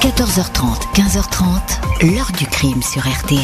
[0.00, 3.38] 14h30, 15h30, l'heure du crime sur RTL.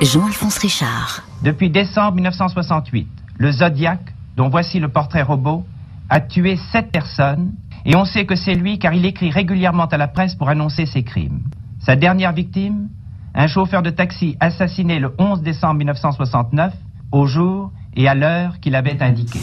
[0.00, 1.22] Jean-Alphonse Richard.
[1.42, 3.06] Depuis décembre 1968,
[3.36, 4.00] le Zodiac,
[4.38, 5.66] dont voici le portrait robot,
[6.08, 7.52] a tué sept personnes
[7.84, 10.86] et on sait que c'est lui car il écrit régulièrement à la presse pour annoncer
[10.86, 11.42] ses crimes.
[11.80, 12.88] Sa dernière victime,
[13.34, 16.72] un chauffeur de taxi assassiné le 11 décembre 1969,
[17.12, 19.40] au jour et à l'heure qu'il avait indiqué.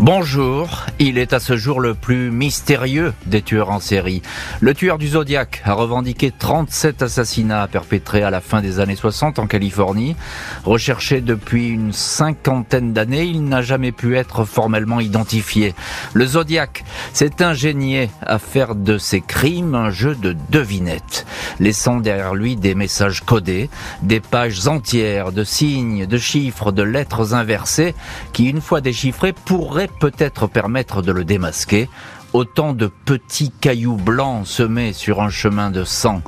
[0.00, 4.22] Bonjour, il est à ce jour le plus mystérieux des tueurs en série.
[4.60, 9.38] Le tueur du Zodiac a revendiqué 37 assassinats perpétrés à la fin des années 60
[9.38, 10.16] en Californie.
[10.64, 15.76] Recherché depuis une cinquantaine d'années, il n'a jamais pu être formellement identifié.
[16.12, 21.24] Le Zodiac s'est ingénié à faire de ses crimes un jeu de devinettes,
[21.60, 23.70] laissant derrière lui des messages codés,
[24.02, 27.94] des pages entières de signes, de chiffres, de lettres inversées
[28.32, 31.88] qui, une fois déchiffrées, pourraient peut-être permettre de le démasquer
[32.34, 36.20] autant de petits cailloux blancs semés sur un chemin de sang.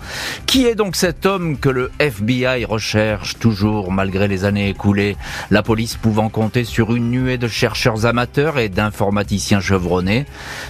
[0.47, 5.17] Qui est donc cet homme que le FBI recherche toujours malgré les années écoulées,
[5.51, 10.27] la police pouvant compter sur une nuée de chercheurs amateurs et d'informaticiens chevronnés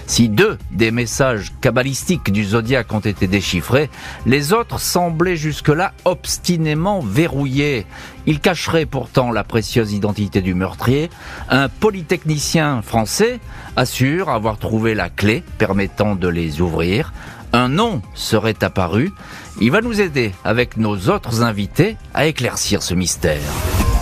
[0.07, 3.91] Si deux des messages cabalistiques du zodiaque ont été déchiffrés,
[4.25, 7.85] les autres semblaient jusque-là obstinément verrouillés.
[8.27, 11.09] Il cacherait pourtant la précieuse identité du meurtrier.
[11.49, 13.39] Un polytechnicien français
[13.77, 17.13] assure avoir trouvé la clé permettant de les ouvrir.
[17.53, 19.13] Un nom serait apparu.
[19.61, 23.39] Il va nous aider avec nos autres invités à éclaircir ce mystère.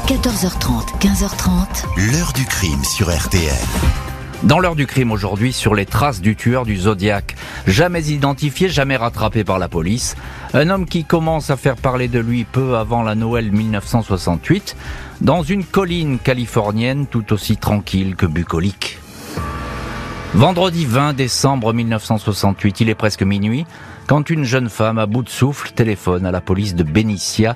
[0.07, 2.11] 14h30, 15h30.
[2.11, 4.04] L'heure du crime sur RTL.
[4.45, 8.95] Dans l'heure du crime aujourd'hui, sur les traces du tueur du Zodiac, jamais identifié, jamais
[8.95, 10.15] rattrapé par la police,
[10.53, 14.77] un homme qui commence à faire parler de lui peu avant la Noël 1968,
[15.21, 18.99] dans une colline californienne tout aussi tranquille que bucolique.
[20.35, 23.65] Vendredi 20 décembre 1968, il est presque minuit,
[24.05, 27.55] quand une jeune femme à bout de souffle téléphone à la police de Benicia,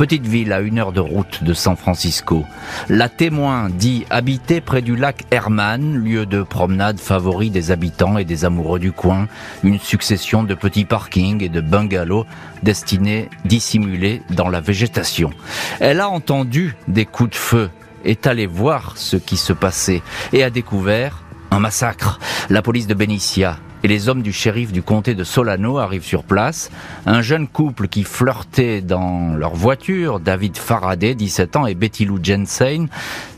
[0.00, 2.46] petite ville à une heure de route de San Francisco.
[2.88, 8.24] La témoin dit habiter près du lac Herman, lieu de promenade favori des habitants et
[8.24, 9.28] des amoureux du coin,
[9.62, 12.24] une succession de petits parkings et de bungalows
[12.62, 15.32] destinés dissimuler dans la végétation.
[15.80, 17.68] Elle a entendu des coups de feu,
[18.06, 20.00] est allée voir ce qui se passait
[20.32, 22.18] et a découvert un massacre.
[22.48, 26.24] La police de Benicia et les hommes du shérif du comté de Solano arrivent sur
[26.24, 26.70] place.
[27.06, 32.18] Un jeune couple qui flirtait dans leur voiture, David Faraday, 17 ans, et Betty Lou
[32.22, 32.88] Jensen,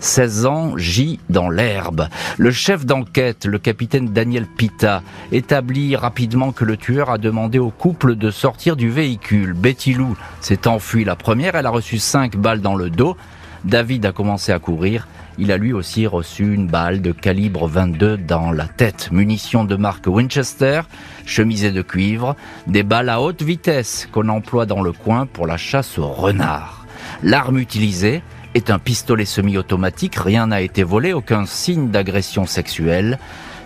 [0.01, 2.09] 16 ans, gît dans l'herbe.
[2.39, 7.71] Le chef d'enquête, le capitaine Daniel Pita, établit rapidement que le tueur a demandé au
[7.71, 9.53] couple de sortir du véhicule.
[9.53, 13.17] Betty Lou s'est enfuie la première, elle a reçu 5 balles dans le dos.
[13.65, 15.07] David a commencé à courir.
[15.39, 19.09] Il a lui aussi reçu une balle de calibre 22 dans la tête.
[19.13, 20.83] Munitions de marque Winchester,
[21.25, 25.57] chemisée de cuivre, des balles à haute vitesse qu'on emploie dans le coin pour la
[25.57, 26.87] chasse aux renards.
[27.23, 28.23] L'arme utilisée
[28.55, 33.19] est un pistolet semi-automatique, rien n'a été volé, aucun signe d'agression sexuelle.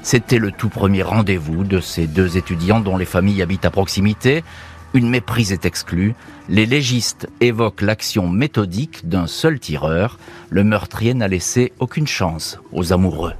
[0.02, 4.44] C'était le tout premier rendez-vous de ces deux étudiants dont les familles habitent à proximité.
[4.94, 6.14] Une méprise est exclue.
[6.48, 10.18] Les légistes évoquent l'action méthodique d'un seul tireur.
[10.50, 13.34] Le meurtrier n'a laissé aucune chance aux amoureux.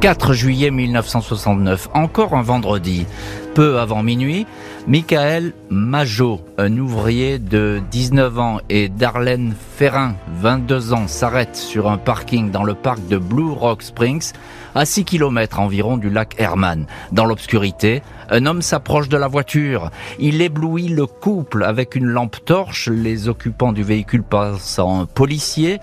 [0.00, 3.06] 4 juillet 1969, encore un vendredi.
[3.54, 4.46] Peu avant minuit,
[4.86, 11.96] Michael Majot, un ouvrier de 19 ans, et Darlene Ferrin, 22 ans, s'arrêtent sur un
[11.96, 14.32] parking dans le parc de Blue Rock Springs,
[14.76, 16.86] à 6 km environ du lac Herman.
[17.10, 19.90] Dans l'obscurité, un homme s'approche de la voiture.
[20.18, 22.88] Il éblouit le couple avec une lampe torche.
[22.88, 25.80] Les occupants du véhicule passent en policier.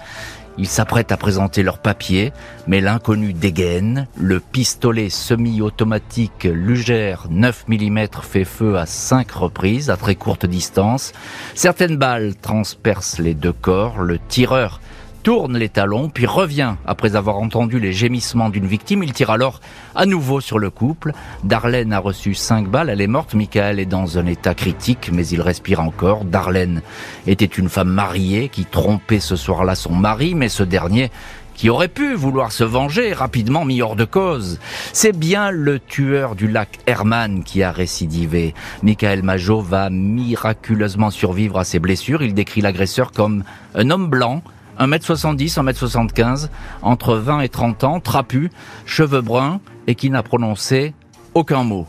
[0.59, 2.31] Ils s'apprêtent à présenter leurs papiers,
[2.67, 4.07] mais l'inconnu dégaine.
[4.15, 11.13] Le pistolet semi-automatique Luger 9 mm fait feu à cinq reprises à très courte distance.
[11.55, 14.01] Certaines balles transpercent les deux corps.
[14.03, 14.79] Le tireur
[15.23, 19.03] tourne les talons, puis revient après avoir entendu les gémissements d'une victime.
[19.03, 19.61] Il tire alors
[19.95, 21.13] à nouveau sur le couple.
[21.43, 23.33] Darlene a reçu cinq balles, elle est morte.
[23.33, 26.25] Michael est dans un état critique, mais il respire encore.
[26.25, 26.81] Darlene
[27.25, 31.09] était une femme mariée qui trompait ce soir-là son mari, mais ce dernier
[31.55, 34.59] qui aurait pu vouloir se venger, rapidement mis hors de cause.
[34.91, 38.53] C'est bien le tueur du lac Herman qui a récidivé.
[38.81, 42.23] Michael Majot va miraculeusement survivre à ses blessures.
[42.23, 43.43] Il décrit l'agresseur comme
[43.75, 44.41] un homme blanc,
[44.79, 46.49] 1m70, 1m75,
[46.81, 48.51] entre 20 et 30 ans, trapu,
[48.85, 50.93] cheveux bruns et qui n'a prononcé
[51.33, 51.87] aucun mot.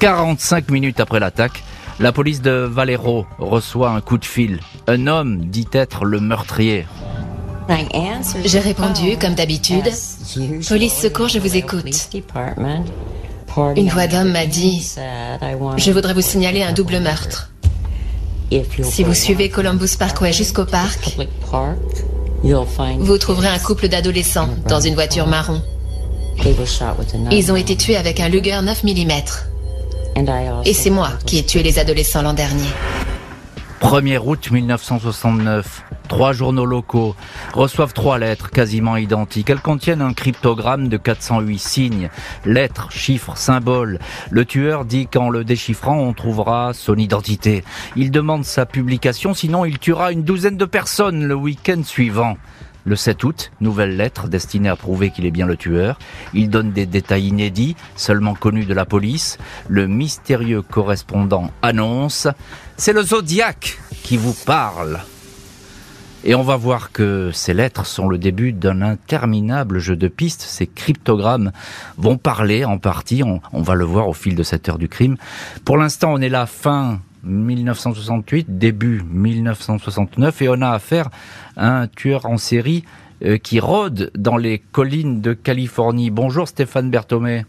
[0.00, 1.62] 45 minutes après l'attaque,
[1.98, 4.60] la police de Valero reçoit un coup de fil.
[4.86, 6.86] Un homme dit être le meurtrier.
[8.44, 9.84] J'ai répondu, comme d'habitude.
[10.68, 11.84] Police secours, je vous écoute.
[13.76, 14.94] Une voix d'homme m'a dit
[15.76, 17.49] Je voudrais vous signaler un double meurtre.
[18.82, 21.16] Si vous suivez Columbus Parkway jusqu'au parc,
[22.98, 25.62] vous trouverez un couple d'adolescents dans une voiture marron.
[27.30, 29.10] Ils ont été tués avec un Luger 9 mm.
[30.64, 32.68] Et c'est moi qui ai tué les adolescents l'an dernier.
[33.80, 35.84] 1er août 1969.
[36.06, 37.16] Trois journaux locaux
[37.54, 39.48] reçoivent trois lettres quasiment identiques.
[39.48, 42.10] Elles contiennent un cryptogramme de 408 signes,
[42.44, 43.98] lettres, chiffres, symboles.
[44.30, 47.64] Le tueur dit qu'en le déchiffrant, on trouvera son identité.
[47.96, 52.36] Il demande sa publication, sinon il tuera une douzaine de personnes le week-end suivant.
[52.86, 55.98] Le 7 août, nouvelle lettre destinée à prouver qu'il est bien le tueur.
[56.32, 59.36] Il donne des détails inédits, seulement connus de la police.
[59.68, 62.26] Le mystérieux correspondant annonce
[62.80, 65.00] C'est le Zodiac qui vous parle.
[66.24, 70.40] Et on va voir que ces lettres sont le début d'un interminable jeu de pistes.
[70.40, 71.52] Ces cryptogrammes
[71.98, 73.22] vont parler en partie.
[73.22, 75.18] On, on, va le voir au fil de cette heure du crime.
[75.66, 81.10] Pour l'instant, on est là fin 1968, début 1969, et on a affaire
[81.58, 82.86] à un tueur en série
[83.22, 86.08] euh, qui rôde dans les collines de Californie.
[86.08, 87.44] Bonjour Stéphane Berthomé.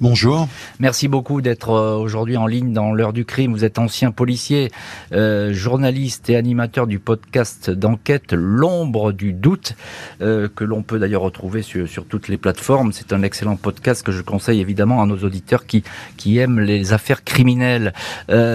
[0.00, 0.46] Bonjour.
[0.78, 3.52] Merci beaucoup d'être euh, aujourd'hui en ligne dans l'heure du crime.
[3.52, 4.70] Vous êtes ancien policier,
[5.10, 9.74] euh, journaliste et animateur du podcast d'enquête L'ombre du doute,
[10.20, 12.92] euh, que l'on peut d'ailleurs retrouver sur, sur, toutes les plateformes.
[12.92, 15.82] C'est un excellent podcast que je conseille évidemment à nos auditeurs qui,
[16.16, 17.92] qui aiment les affaires criminelles.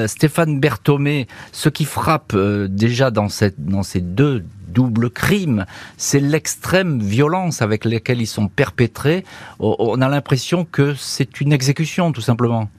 [0.07, 2.37] Stéphane Berthomé, ce qui frappe
[2.69, 5.65] déjà dans, cette, dans ces deux double crime,
[5.97, 9.23] c'est l'extrême violence avec laquelle ils sont perpétrés.
[9.59, 12.69] On a l'impression que c'est une exécution, tout simplement.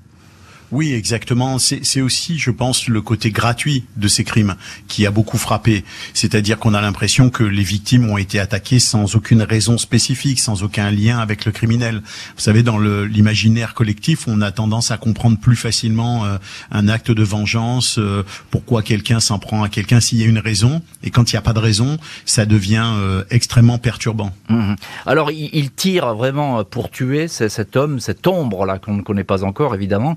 [0.70, 1.58] Oui, exactement.
[1.58, 4.56] C'est aussi, je pense, le côté gratuit de ces crimes
[4.88, 5.84] qui a beaucoup frappé.
[6.12, 10.62] C'est-à-dire qu'on a l'impression que les victimes ont été attaquées sans aucune raison spécifique, sans
[10.62, 12.02] aucun lien avec le criminel.
[12.36, 16.38] Vous savez, dans l'imaginaire collectif, on a tendance à comprendre plus facilement euh,
[16.70, 20.38] un acte de vengeance, euh, pourquoi quelqu'un s'en prend à quelqu'un s'il y a une
[20.38, 20.82] raison.
[21.02, 24.32] Et quand il n'y a pas de raison, ça devient euh, extrêmement perturbant.
[24.48, 24.74] Mmh.
[25.06, 29.74] Alors, il, tire vraiment pour tuer cet homme, cette ombre-là qu'on ne connaît pas encore,
[29.74, 30.16] évidemment.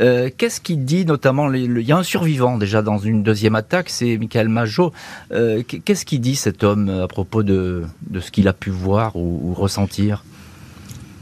[0.00, 3.22] Euh, Qu'est-ce qu'il dit notamment les, le, Il y a un survivant déjà dans une
[3.22, 4.92] deuxième attaque, c'est Michael Majot.
[5.32, 9.16] Euh, Qu'est-ce qu'il dit cet homme à propos de, de ce qu'il a pu voir
[9.16, 10.24] ou, ou ressentir?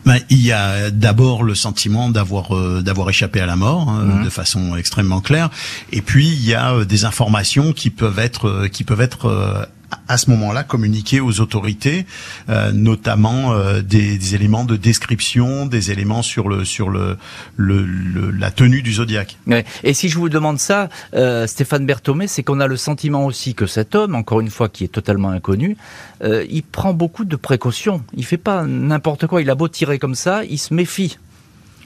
[0.05, 4.05] Ben, il y a d'abord le sentiment d'avoir euh, d'avoir échappé à la mort hein,
[4.05, 4.25] mmh.
[4.25, 5.49] de façon extrêmement claire,
[5.93, 9.69] et puis il y a euh, des informations qui peuvent être euh, qui peuvent être
[10.09, 12.07] à ce moment-là communiquer aux autorités,
[12.49, 17.17] euh, notamment euh, des, éléments de description, des éléments sur le sur le,
[17.59, 19.39] la tenue du zodiaque.
[19.83, 23.55] Et si je vous demande ça, euh, Stéphane Berthomé, c'est qu'on a le sentiment aussi
[23.55, 25.77] que cet homme, encore une fois, qui est totalement inconnu,
[26.25, 28.03] il prend beaucoup de précautions.
[28.17, 29.43] Il fait pas n'importe quoi.
[29.43, 31.19] Il a beau tirer comme ça, il se méfie.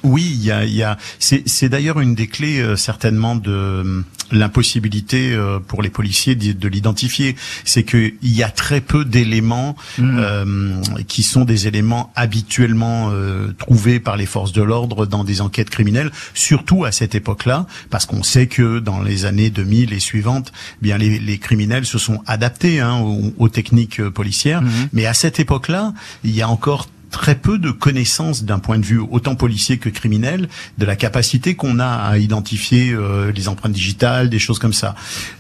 [0.07, 4.03] Oui, il y a, y a c'est d'ailleurs une des clés euh, certainement de euh,
[4.33, 7.37] l'impossibilité euh, pour les policiers de, de l'identifier.
[7.65, 10.19] C'est qu'il y a très peu d'éléments mmh.
[10.19, 15.41] euh, qui sont des éléments habituellement euh, trouvés par les forces de l'ordre dans des
[15.41, 20.01] enquêtes criminelles, surtout à cette époque-là, parce qu'on sait que dans les années 2000 et
[20.01, 24.63] suivantes, eh bien les, les criminels se sont adaptés hein, aux, aux, techniques policières.
[24.63, 24.89] Mmh.
[24.93, 25.95] Mais à cette époque-là,
[26.25, 29.89] il y a encore très peu de connaissances d'un point de vue autant policier que
[29.89, 30.49] criminel
[30.79, 34.95] de la capacité qu'on a à identifier euh, les empreintes digitales, des choses comme ça.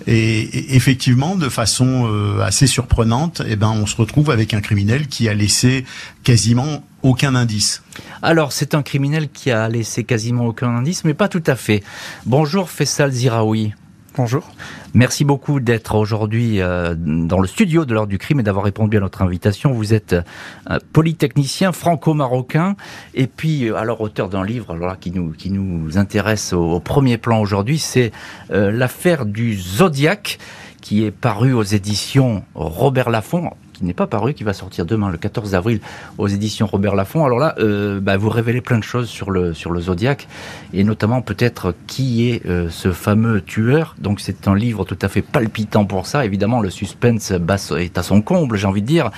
[0.06, 5.08] Et, effectivement, de façon euh, assez surprenante, eh ben, on se retrouve avec un criminel
[5.08, 5.84] qui a laissé
[6.22, 7.82] quasiment aucun indice.
[8.22, 11.82] Alors, c'est un criminel qui a laissé quasiment aucun indice, mais pas tout à fait.
[12.24, 13.72] Bonjour Fessal Ziraoui.
[14.16, 14.48] Bonjour.
[14.94, 18.96] Merci beaucoup d'être aujourd'hui euh, dans le studio de l'heure du crime et d'avoir répondu
[18.96, 19.72] à notre invitation.
[19.72, 22.76] Vous êtes euh, polytechnicien franco-marocain
[23.12, 28.10] et puis euh, alors auteur d'un livre qui nous intéresse au, premier plan aujourd'hui, c'est
[28.48, 30.38] l'affaire du Zodiac
[30.80, 35.10] qui est paru aux éditions Robert Laffont qui n'est pas paru, qui va sortir demain,
[35.10, 35.80] le 14 avril,
[36.18, 37.24] aux éditions Robert Laffont.
[37.24, 40.26] Alors là, euh, bah, vous révélez plein de choses sur le sur le Zodiac,
[40.72, 43.94] et notamment peut-être qui est euh, ce fameux tueur.
[43.98, 46.24] Donc c'est un livre tout à fait palpitant pour ça.
[46.24, 49.10] Évidemment, le suspense basse est à son comble, j'ai envie de dire,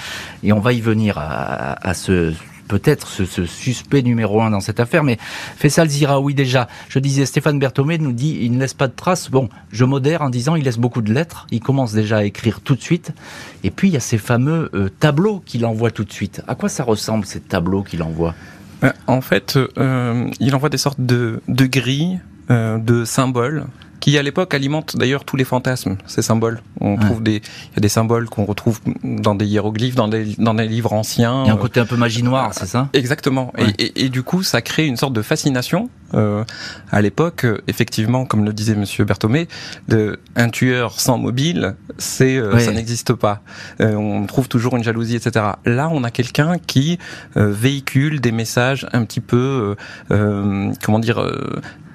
[0.43, 2.33] et on va y venir à, à, ce
[2.69, 5.19] peut-être ce, suspect numéro un dans cette affaire, mais
[5.57, 9.31] Faisal Ziraoui déjà, je disais, Stéphane Berthomé nous dit, il ne laisse pas de traces.
[9.31, 12.61] Bon, je modère en disant, il laisse beaucoup de lettres, il commence déjà à écrire
[12.61, 13.13] tout de suite,
[13.65, 16.43] et puis il y a ces fameux euh, tableaux qu'il envoie tout de suite.
[16.47, 18.35] À quoi ça ressemble, ces tableaux qu'il envoie?
[19.07, 22.21] En fait, euh, il envoie des sortes de, de grilles,
[22.51, 23.67] euh, de symboles,
[24.01, 26.61] qui à l'époque alimente d'ailleurs tous les fantasmes, ces symboles.
[26.81, 30.35] On trouve des, il y a des symboles qu'on retrouve dans des hiéroglyphes, dans des,
[30.39, 31.45] dans des livres anciens.
[31.45, 32.89] Il y a un côté un peu magie noire, c'est ça?
[32.93, 33.53] Exactement.
[33.79, 35.91] Et, et, du coup, ça crée une sorte de fascination.
[36.15, 36.45] Euh,
[36.91, 39.49] à l'époque, effectivement, comme le disait Monsieur Berthomé,
[39.89, 43.43] de, un tueur sans mobile, c'est euh, ça n'existe pas.
[43.81, 45.45] Euh, on trouve toujours une jalousie, etc.
[45.65, 46.99] Là, on a quelqu'un qui
[47.37, 49.77] euh, véhicule des messages un petit peu,
[50.09, 51.25] comment dire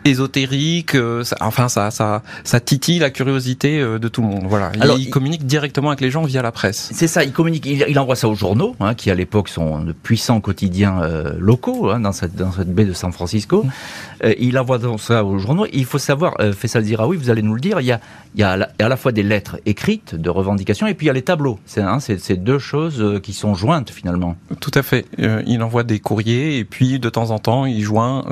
[0.05, 0.95] ésotérique.
[0.95, 4.45] Euh, enfin, ça, ça, ça titille la curiosité euh, de tout le monde.
[4.47, 4.71] Voilà.
[4.79, 6.89] Alors, il, communique directement avec les gens via la presse.
[6.93, 7.23] C'est ça.
[7.23, 7.65] Il communique.
[7.65, 11.89] Il, envoie ça aux journaux, hein, qui à l'époque sont de puissants quotidiens euh, locaux
[11.89, 13.63] hein, dans cette dans cette baie de San Francisco.
[13.63, 14.29] Mm.
[14.39, 15.65] il envoie ça aux journaux.
[15.71, 17.79] Il faut savoir, Faisal oui, vous allez nous le dire.
[17.79, 17.99] Il y a
[18.35, 21.09] il y a à la, fois des lettres écrites de revendication et puis il y
[21.11, 21.59] a les tableaux.
[21.65, 24.35] C'est hein, c'est deux choses qui sont jointes finalement.
[24.59, 25.05] Tout à fait.
[25.17, 28.25] il envoie des courriers et puis de temps en temps il joint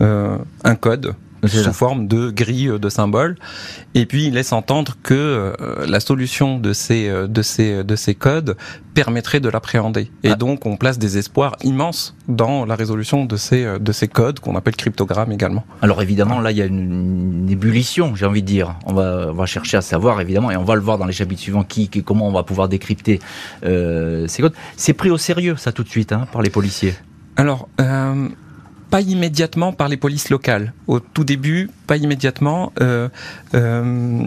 [0.00, 0.95] un code
[1.44, 3.36] sous forme de grille de symboles.
[3.94, 7.96] Et puis il laisse entendre que euh, la solution de ces euh, de ces de
[7.96, 8.56] ces codes
[8.94, 10.10] permettrait de l'appréhender.
[10.22, 10.34] Et ah.
[10.34, 14.40] donc on place des espoirs immenses dans la résolution de ces euh, de ces codes
[14.40, 15.64] qu'on appelle cryptogrammes également.
[15.82, 18.74] Alors évidemment là il y a une, ébullition, j'ai envie de dire.
[18.86, 21.12] On va on va chercher à savoir évidemment et on va le voir dans les
[21.12, 23.20] chapitres suivants qui, qui comment on va pouvoir décrypter
[23.62, 24.54] ces codes.
[24.76, 26.94] C'est pris au sérieux ça tout de suite hein, par les policiers?
[27.36, 27.68] Alors
[28.96, 30.72] pas immédiatement par les polices locales.
[30.86, 32.72] Au tout début, pas immédiatement.
[32.80, 33.10] Euh,
[33.52, 34.24] euh,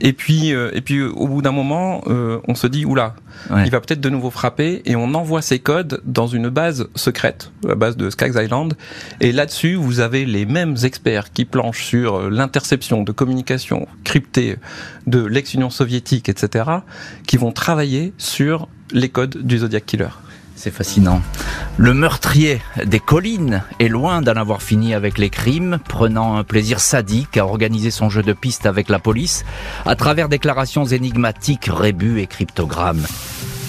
[0.00, 3.16] et puis, euh, et puis, au bout d'un moment, on se dit oula,
[3.50, 7.50] il va peut-être de nouveau frapper, et on envoie ces codes dans une base secrète,
[7.64, 8.74] la base de Skaggs Island.
[9.20, 14.58] Et là-dessus, vous avez les mêmes experts qui planchent sur l'interception de communication cryptée
[15.08, 16.66] de l'ex-Union soviétique, etc.,
[17.26, 20.23] qui vont travailler sur les codes du Zodiac Killer.
[20.64, 21.20] C'est fascinant.
[21.76, 26.80] Le meurtrier des collines est loin d'en avoir fini avec les crimes, prenant un plaisir
[26.80, 29.44] sadique à organiser son jeu de piste avec la police
[29.84, 33.04] à travers déclarations énigmatiques, rébus et cryptogrammes.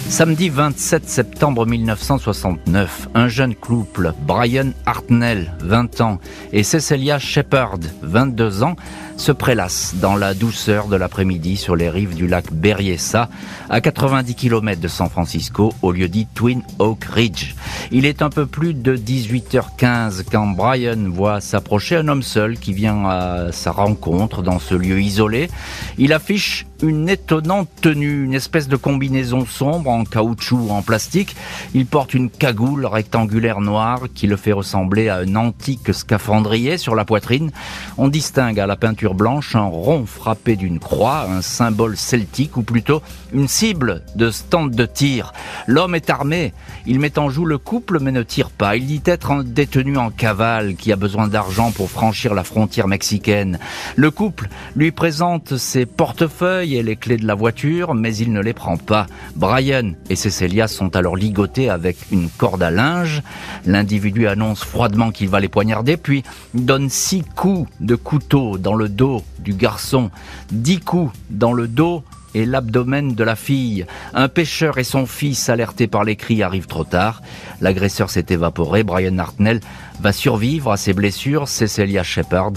[0.08, 6.20] Samedi 27 septembre 1969, un jeune couple, Brian Hartnell, 20 ans,
[6.54, 8.76] et Cecilia Shepard, 22 ans,
[9.18, 13.30] se prélassent dans la douceur de l'après-midi sur les rives du lac Berryessa,
[13.70, 17.56] à 90 km de San Francisco, au lieu dit Twin Oak Ridge.
[17.92, 22.74] Il est un peu plus de 18h15 quand Brian voit s'approcher un homme seul qui
[22.74, 25.50] vient à sa rencontre dans ce lieu isolé.
[25.98, 31.36] Il affiche une étonnante tenue, une espèce de combinaison sombre en caoutchouc ou en plastique.
[31.74, 36.96] Il porte une cagoule rectangulaire noire qui le fait ressembler à un antique scaphandrier sur
[36.96, 37.52] la poitrine.
[37.98, 42.64] On distingue à la peinture blanche un rond frappé d'une croix, un symbole celtique ou
[42.64, 43.02] plutôt
[43.34, 45.34] une cible de stand de tir.
[45.68, 46.54] L'homme est armé,
[46.86, 48.76] il met en joue le couple mais ne tire pas.
[48.76, 52.88] Il dit être un détenu en cavale qui a besoin d'argent pour franchir la frontière
[52.88, 53.60] mexicaine.
[53.96, 58.42] Le couple lui présente ses portefeuilles et les clés de la voiture mais il ne
[58.42, 59.08] les prend pas.
[59.36, 63.22] Brian et Cecilia sont alors ligotés avec une corde à linge.
[63.66, 68.90] L'individu annonce froidement qu'il va les poignarder puis donne six coups de couteau dans le
[68.96, 70.10] dos du garçon,
[70.52, 73.86] dix coups dans le dos et l'abdomen de la fille.
[74.14, 77.22] Un pêcheur et son fils, alertés par les cris, arrivent trop tard.
[77.62, 78.84] L'agresseur s'est évaporé.
[78.84, 79.62] Brian Hartnell
[80.02, 81.48] va survivre à ses blessures.
[81.48, 82.54] Cecilia Shepard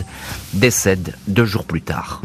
[0.53, 2.23] décède deux jours plus tard.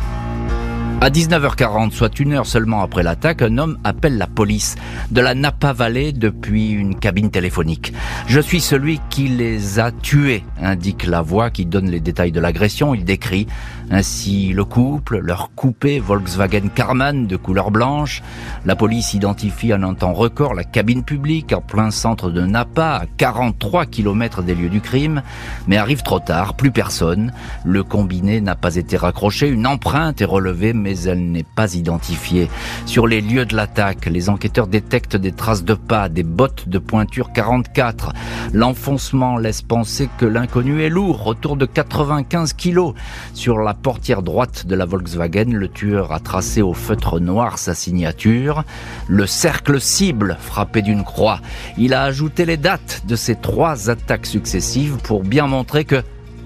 [1.03, 4.75] À 19h40, soit une heure seulement après l'attaque, un homme appelle la police
[5.11, 7.91] de la Napa Valley depuis une cabine téléphonique.
[8.25, 12.39] Je suis celui qui les a tués, indique la voix qui donne les détails de
[12.39, 12.95] l'agression.
[12.95, 13.47] Il décrit
[13.91, 18.23] ainsi le couple, leur coupé Volkswagen Karmann de couleur blanche.
[18.65, 23.01] La police identifie en un temps record la cabine publique en plein centre de Napa,
[23.01, 25.21] à 43 km des lieux du crime,
[25.67, 27.33] mais arrive trop tard, plus personne.
[27.65, 32.49] Le combiné n'a pas été raccroché, une empreinte est relevée, mais elle n'est pas identifiée.
[32.85, 36.79] Sur les lieux de l'attaque, les enquêteurs détectent des traces de pas, des bottes de
[36.79, 38.13] pointure 44.
[38.53, 42.93] L'enfoncement laisse penser que l'inconnu est lourd, autour de 95 kilos.
[43.33, 47.73] Sur la portière droite de la Volkswagen, le tueur a tracé au feutre noir sa
[47.73, 48.63] signature,
[49.07, 51.39] le cercle cible frappé d'une croix.
[51.77, 56.03] Il a ajouté les dates de ces trois attaques successives pour bien montrer que,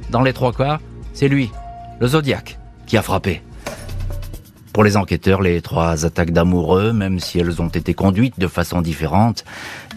[0.09, 0.79] dans les trois cas,
[1.13, 1.51] c'est lui,
[1.99, 3.41] le Zodiac, qui a frappé.
[4.77, 8.83] Pour les enquêteurs, les trois attaques d'amoureux, même si elles ont été conduites de façon
[8.83, 9.43] différente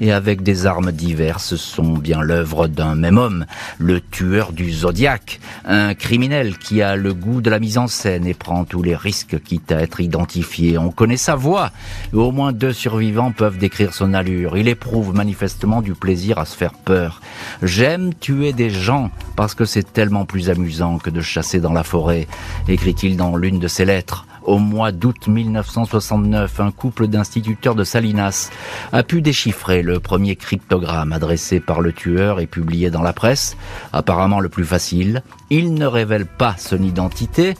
[0.00, 3.44] et avec des armes diverses, sont bien l'œuvre d'un même homme,
[3.76, 8.26] le tueur du Zodiac, un criminel qui a le goût de la mise en scène
[8.26, 10.78] et prend tous les risques quitte à être identifié.
[10.78, 11.72] On connaît sa voix,
[12.14, 14.56] au moins deux survivants peuvent décrire son allure.
[14.56, 17.20] Il éprouve manifestement du plaisir à se faire peur.
[17.62, 21.84] J'aime tuer des gens parce que c'est tellement plus amusant que de chasser dans la
[21.84, 22.26] forêt,
[22.66, 24.24] écrit-il dans l'une de ses lettres.
[24.44, 28.50] Au mois d'août 1969, un couple d'instituteurs de Salinas
[28.92, 33.56] a pu déchiffrer le premier cryptogramme adressé par le tueur et publié dans la presse,
[33.92, 35.22] apparemment le plus facile.
[35.50, 37.54] Il ne révèle pas son identité,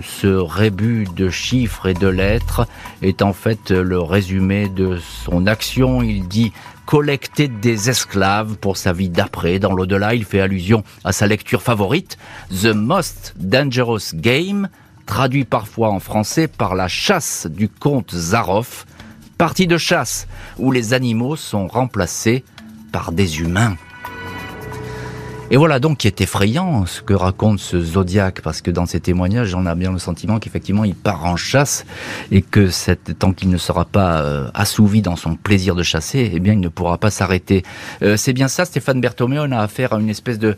[0.00, 2.66] ce rébut de chiffres et de lettres
[3.02, 6.02] est en fait le résumé de son action.
[6.02, 6.52] Il dit
[6.86, 9.58] collecter des esclaves pour sa vie d'après.
[9.58, 12.16] Dans l'au-delà, il fait allusion à sa lecture favorite,
[12.50, 14.68] The Most Dangerous Game,
[15.06, 18.86] traduit parfois en français par la chasse du comte Zaroff,
[19.38, 20.26] partie de chasse
[20.58, 22.44] où les animaux sont remplacés
[22.92, 23.76] par des humains.
[25.50, 29.00] Et voilà donc qui est effrayant ce que raconte ce Zodiac, parce que dans ces
[29.00, 31.84] témoignages, on a bien le sentiment qu'effectivement il part en chasse
[32.30, 32.70] et que
[33.12, 36.60] tant qu'il ne sera pas euh, assouvi dans son plaisir de chasser, eh bien il
[36.60, 37.64] ne pourra pas s'arrêter.
[38.02, 40.56] Euh, c'est bien ça, Stéphane Berthomé, on a affaire à une espèce de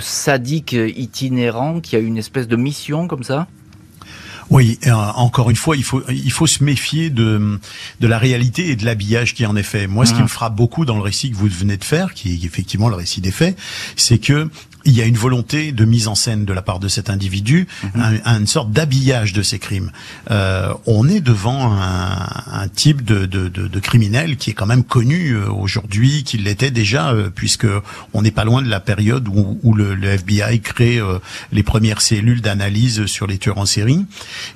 [0.00, 3.46] sadique itinérant qui a une espèce de mission comme ça?
[4.50, 7.58] Oui, euh, encore une fois, il faut il faut se méfier de
[8.00, 9.86] de la réalité et de l'habillage qui en est fait.
[9.86, 10.24] Moi, ce qui mmh.
[10.24, 12.96] me frappe beaucoup dans le récit que vous venez de faire, qui est effectivement le
[12.96, 13.58] récit des faits,
[13.96, 14.48] c'est que
[14.86, 17.66] il y a une volonté de mise en scène de la part de cet individu,
[17.82, 18.20] mhm.
[18.24, 19.90] une sorte d'habillage de ces crimes.
[20.30, 24.66] Euh, on est devant un, un type de, de, de, de, criminel qui est quand
[24.66, 27.66] même connu euh, aujourd'hui, qu'il l'était déjà, euh, puisque
[28.14, 31.18] on n'est pas loin de la période où, où le, le, FBI crée euh,
[31.52, 34.04] les premières cellules d'analyse sur les tueurs en série.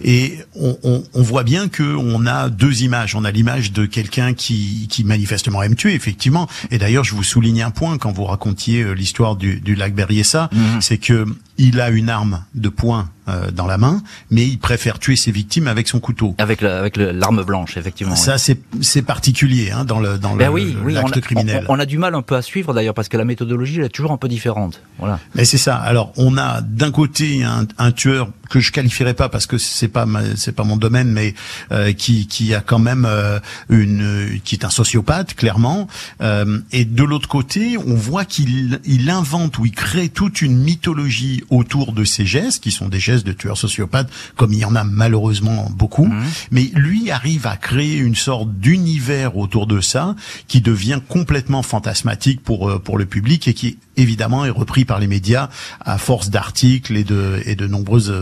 [0.02, 3.14] Et on, on, on voit bien que on a deux images.
[3.16, 6.49] On a l'image de quelqu'un qui, qui manifestement aime tuer, effectivement.
[6.70, 10.19] Et d'ailleurs, je vous souligne un point quand vous racontiez l'histoire du, du lac Berrier
[10.24, 10.80] ça, mhm.
[10.80, 11.26] c'est que
[11.58, 15.30] il a une arme de poing euh, dans la main, mais il préfère tuer ses
[15.30, 16.34] victimes avec son couteau.
[16.38, 18.16] Avec avec l'arme blanche, effectivement.
[18.16, 21.64] Ça, c'est c'est particulier hein, dans le dans ben oui, l'acte criminel.
[21.68, 23.88] On, a du mal un peu à suivre d'ailleurs parce que la méthodologie elle est
[23.88, 24.82] toujours un peu différente.
[24.98, 25.18] Voilà.
[25.34, 25.76] Mais c'est ça.
[25.76, 29.88] Alors, on a d'un côté un, un tueur que je qualifierais pas parce que c'est
[29.88, 31.34] pas c'est pas mon domaine, mais
[31.72, 33.38] euh, qui qui a quand même euh,
[33.70, 35.88] une qui est un sociopathe clairement.
[36.20, 40.58] Euh, et de l'autre côté, on voit qu'il il invente ou il crée toute une
[40.58, 44.64] mythologie autour de ces gestes qui sont des gestes de tueurs sociopathes, comme il y
[44.64, 46.06] en a malheureusement beaucoup.
[46.06, 46.24] Mhm.
[46.50, 50.14] Mais lui arrive à créer une sorte d'univers autour de ça
[50.49, 55.06] qui devient complètement fantasmatique pour pour le public et qui évidemment est repris par les
[55.06, 55.49] médias
[55.80, 58.13] à force d'articles et de et de nombreuses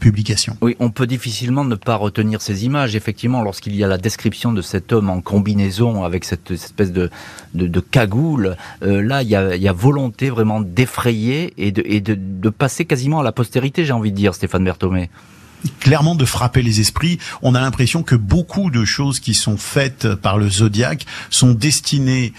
[0.00, 0.56] publication.
[0.60, 2.96] Oui, on peut difficilement ne pas retenir ces images.
[2.96, 7.10] Effectivement, lorsqu'il y a la description de cet homme en combinaison avec cette espèce de,
[7.54, 12.48] de, cagoule, euh, là, il y, a, volonté vraiment d'effrayer et, de, et de, de,
[12.50, 15.10] passer quasiment à la postérité, j'ai envie de dire, Stéphane Berthomé
[15.80, 17.18] clairement de frapper les esprits.
[17.40, 22.34] On a l'impression que beaucoup de choses qui sont faites par le Zodiac sont destinées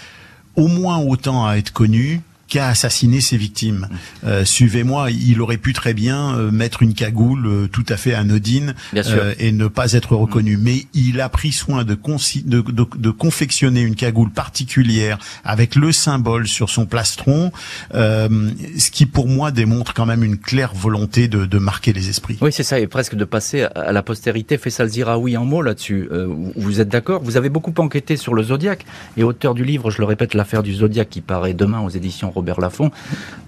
[0.54, 3.88] au moins autant à être connues qu'à assassiner ses victimes.
[4.24, 8.14] Euh, Suivez-moi, il aurait pu très bien euh, mettre une cagoule euh, tout à fait
[8.14, 10.56] anodine euh, et ne pas être reconnu.
[10.56, 10.60] Mm.
[10.62, 15.92] Mais il a pris soin de, de, de, de, confectionner une cagoule particulière avec le
[15.92, 17.52] symbole sur son plastron,
[17.92, 22.38] ce qui pour moi démontre quand même une claire volonté de, de marquer les esprits.
[22.40, 24.58] Oui, c'est ça, et presque de passer à la postérité.
[24.58, 26.08] Faisal Ziraoui en mots là-dessus.
[26.56, 27.22] vous êtes d'accord?
[27.22, 28.84] Vous avez beaucoup enquêté sur le Zodiac
[29.16, 32.30] et auteur du livre, je le répète, l'affaire du Zodiac qui paraît demain aux éditions
[32.36, 32.90] Robert Laffont,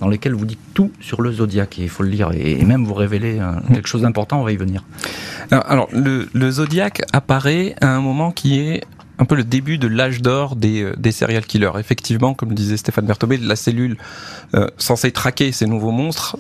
[0.01, 2.85] dans lesquels vous dites tout sur le zodiaque, et il faut le lire, et, même
[2.85, 4.85] vous révéler euh, quelque chose d'important, on va y venir.
[5.51, 8.83] Alors, le, le zodiaque apparaît à un moment qui est
[9.18, 11.72] un peu le début de l'âge d'or des, euh, des serial killers.
[11.79, 13.96] Effectivement, comme disait Stéphane Berthobé, la cellule
[14.55, 16.37] euh, censée traquer ces nouveaux monstres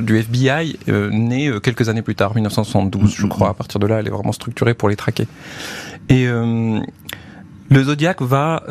[0.00, 3.50] du FBI euh, naît quelques années plus tard, 1972, je crois.
[3.50, 5.26] À partir de là, elle est vraiment structurée pour les traquer.
[6.08, 8.64] Et le Zodiac va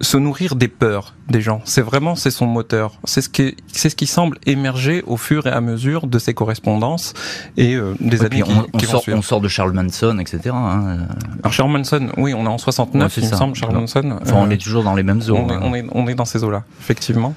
[0.00, 1.60] se nourrir des peurs des gens.
[1.64, 2.98] C'est vraiment c'est son moteur.
[3.04, 6.34] C'est ce qui c'est ce qui semble émerger au fur et à mesure de ses
[6.34, 7.14] correspondances
[7.56, 10.54] et euh, des années on, qui, sort, on sort de Charles Manson, etc.
[10.54, 11.06] Hein.
[11.42, 13.54] Alors Charles Manson, oui, on est en 69, il me semble.
[13.56, 14.18] Charles Manson.
[14.22, 15.50] Enfin, on est toujours dans les mêmes zones.
[15.50, 17.34] On est, on est, dans ces eaux-là, effectivement.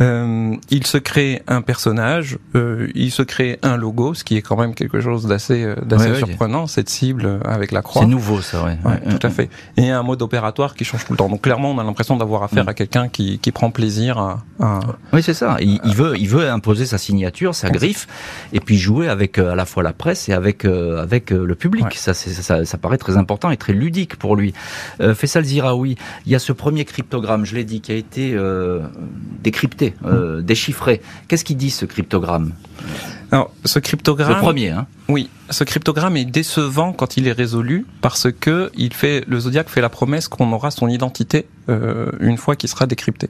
[0.00, 4.42] Euh, il se crée un personnage, euh, il se crée un logo, ce qui est
[4.42, 8.02] quand même quelque chose d'assez euh, surprenant, cette cible avec la croix.
[8.02, 8.76] C'est nouveau ça, ouais.
[9.08, 9.50] Tout à fait.
[9.76, 11.28] Et un mode opératoire qui change tout le temps.
[11.28, 12.68] Donc clairement, on a l'impression d'avoir affaire mm.
[12.68, 14.42] à quelqu'un qui, qui, prend plaisir à.
[15.12, 15.56] oui, c'est ça.
[15.60, 18.08] Il, veut, il veut imposer sa signature, sa griffe,
[18.52, 21.86] et puis jouer avec à la fois la presse et avec avec le public.
[21.94, 24.54] Ça, ça, ça, paraît très important et très ludique pour lui.
[25.14, 28.80] Faisal Ziraoui, il y a ce premier cryptogramme, je l'ai dit, qui a été euh,
[29.90, 31.02] décrypté, euh, déchiffré.
[31.28, 32.52] Qu'est-ce qu'il dit ce cryptogramme
[33.34, 34.34] alors, ce cryptogramme.
[34.34, 34.86] Le premier, hein.
[35.08, 39.68] Oui, ce cryptogramme est décevant quand il est résolu parce que il fait, le Zodiac
[39.68, 43.28] fait la promesse qu'on aura son identité euh, une fois qu'il sera décrypté.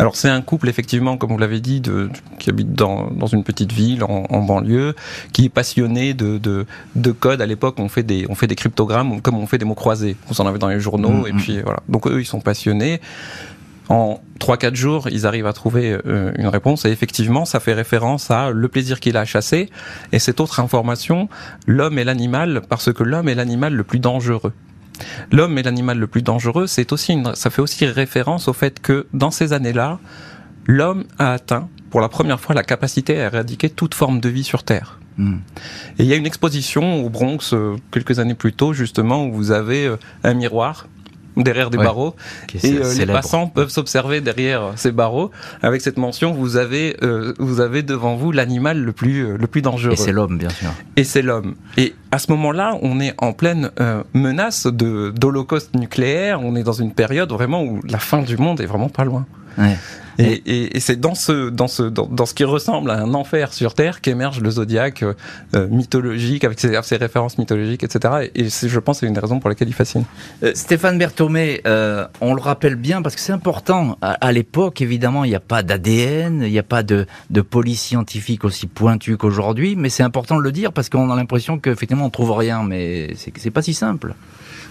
[0.00, 3.44] Alors c'est un couple effectivement, comme vous l'avez dit, de, qui habite dans, dans une
[3.44, 4.96] petite ville en, en banlieue,
[5.32, 6.66] qui est passionné de, de,
[6.96, 7.40] de code.
[7.40, 10.16] À l'époque, on fait des on fait des cryptogrammes comme on fait des mots croisés.
[10.26, 11.36] Vous en avez dans les journaux mm, et mm.
[11.36, 11.80] puis voilà.
[11.88, 13.00] Donc eux, ils sont passionnés
[13.90, 16.84] en 3-4 jours, ils arrivent à trouver euh, une réponse.
[16.84, 19.68] Et effectivement, ça fait référence à le plaisir qu'il a à chasser.
[20.12, 21.28] Et cette autre information,
[21.66, 24.52] l'homme et l'animal, parce que l'homme est l'animal le plus dangereux.
[25.32, 28.80] L'homme est l'animal le plus dangereux, c'est aussi une, ça fait aussi référence au fait
[28.80, 29.98] que dans ces années-là,
[30.66, 34.44] l'homme a atteint pour la première fois la capacité à éradiquer toute forme de vie
[34.44, 35.00] sur Terre.
[35.16, 35.38] Hmm.
[35.98, 39.32] Et il y a une exposition au Bronx euh, quelques années plus tôt, justement, où
[39.32, 40.86] vous avez euh, un miroir
[41.42, 42.14] derrière des barreaux.
[42.62, 45.30] Et euh, les passants peuvent s'observer derrière ces barreaux.
[45.62, 49.46] Avec cette mention vous avez euh, vous avez devant vous l'animal le plus euh, le
[49.46, 49.92] plus dangereux.
[49.92, 50.70] Et c'est l'homme bien sûr.
[50.96, 51.54] Et c'est l'homme.
[51.76, 53.70] Et à ce moment-là on est en pleine
[54.14, 56.40] menace de d'holocauste nucléaire.
[56.42, 59.26] On est dans une période vraiment où la fin du monde est vraiment pas loin
[59.58, 59.76] ouais.
[60.20, 63.74] Et, et, c'est dans ce, dans, ce, dans, ce qui ressemble à un enfer sur
[63.74, 65.14] Terre qu'émerge le zodiaque euh,
[65.54, 68.30] euh, mythologique, avec ses, ses, références mythologiques, etc.
[68.34, 70.04] Et, je pense c'est une des raisons pour laquelle il fascine.
[70.42, 71.62] Euh, Stéphane Berthomé,
[72.20, 73.98] on le rappelle bien parce que c'est important.
[74.00, 77.80] À, l'époque, évidemment, il n'y a pas d'ADN, il n'y a pas de, de police
[77.80, 82.06] scientifique aussi pointue qu'aujourd'hui, mais c'est important de le dire parce qu'on a l'impression qu'effectivement
[82.06, 84.14] on trouve rien, mais c'est pas si simple.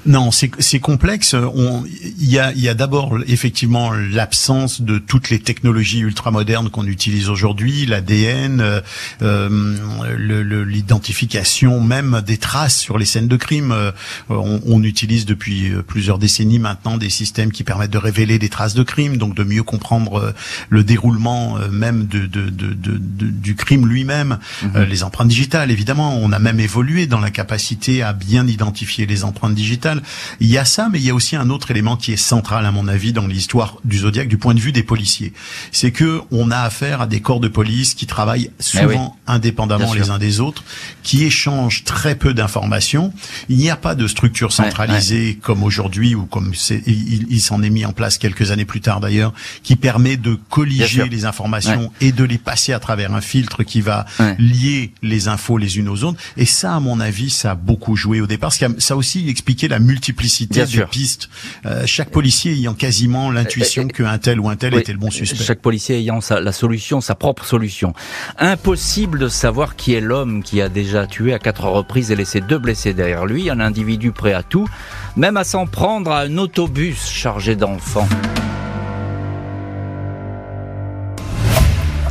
[0.06, 1.36] Non, c'est complexe.
[2.20, 7.30] Il y a, y a d'abord effectivement l'absence de toutes les technologies ultramodernes qu'on utilise
[7.30, 8.82] aujourd'hui, l'ADN, euh,
[9.22, 9.50] euh
[10.18, 13.72] l'identification même des traces sur les scènes de crime.
[13.72, 13.92] Euh,
[14.30, 18.74] on, on, utilise depuis plusieurs décennies maintenant des systèmes qui permettent de révéler des traces
[18.74, 20.34] de crime, donc de mieux comprendre
[20.70, 22.98] le déroulement même de, de, de,
[23.30, 24.40] du crime lui-même.
[24.64, 24.84] Mhm.
[24.84, 29.24] les empreintes digitales, évidemment, on a même évolué dans la capacité à bien identifier les
[29.24, 29.89] empreintes digitales
[30.40, 32.66] il y a ça, mais il y a aussi un autre élément qui est central
[32.66, 35.34] à mon avis dans l'histoire du Zodiac du point de vue des policiers.
[35.72, 39.94] C'est que on a affaire à des corps de police qui travaillent eh souvent indépendamment
[39.94, 40.64] les uns des autres,
[41.04, 43.14] qui échangent très peu d'informations.
[43.48, 46.54] Il n'y a pas de structure centralisée comme aujourd'hui ou comme
[46.86, 51.08] il, s'en est mis en place quelques années plus tard d'ailleurs, qui permet de colliger
[51.10, 54.06] les informations et de les passer à travers un filtre qui va
[54.38, 56.20] lier les infos les unes aux autres.
[56.38, 58.54] Et ça, à mon avis, ça a beaucoup joué au départ.
[58.54, 61.30] Ça a aussi expliqué la multiplicité des pistes.
[61.66, 65.44] Euh, chaque policier ayant quasiment l'intuition qu'un tel ou un tel était le bon suspect.
[65.44, 67.94] Chaque policier ayant sa, la solution, sa propre solution.
[68.38, 72.42] Impossible de savoir qui est l'homme qui a déjà tué à quatre reprises et laissé
[72.42, 74.68] deux blessés derrière lui, un individu prêt à tout,
[75.16, 78.08] même à s'en prendre à un autobus chargé d'enfants.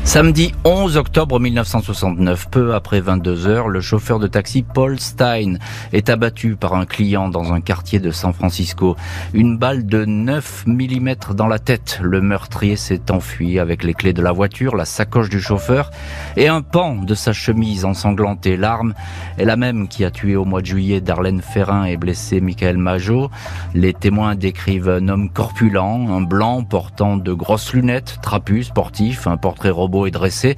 [0.09, 5.59] Samedi 11 octobre 1969, peu après 22 heures, le chauffeur de taxi Paul Stein
[5.93, 8.97] est abattu par un client dans un quartier de San Francisco.
[9.35, 12.01] Une balle de 9 mm dans la tête.
[12.03, 15.91] Le meurtrier s'est enfui avec les clés de la voiture, la sacoche du chauffeur
[16.39, 18.57] et un pan de sa chemise ensanglantée.
[18.57, 18.95] L'arme
[19.37, 22.79] est la même qui a tué au mois de juillet Darlene Ferrin et blessé Michael
[22.79, 23.31] Majot.
[23.75, 29.37] Les témoins décrivent un homme corpulent, un blanc portant de grosses lunettes, trapu, sportif, un
[29.37, 30.57] portrait robot est dressé,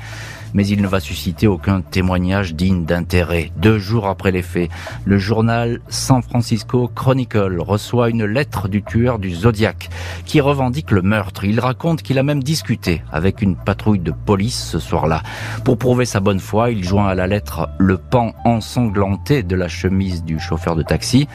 [0.54, 3.50] mais il ne va susciter aucun témoignage digne d'intérêt.
[3.56, 4.70] Deux jours après les faits,
[5.04, 9.90] le journal San Francisco Chronicle reçoit une lettre du tueur du Zodiac
[10.24, 11.44] qui revendique le meurtre.
[11.44, 15.22] Il raconte qu'il a même discuté avec une patrouille de police ce soir-là.
[15.64, 19.68] Pour prouver sa bonne foi, il joint à la lettre le pan ensanglanté de la
[19.68, 21.28] chemise du chauffeur de taxi.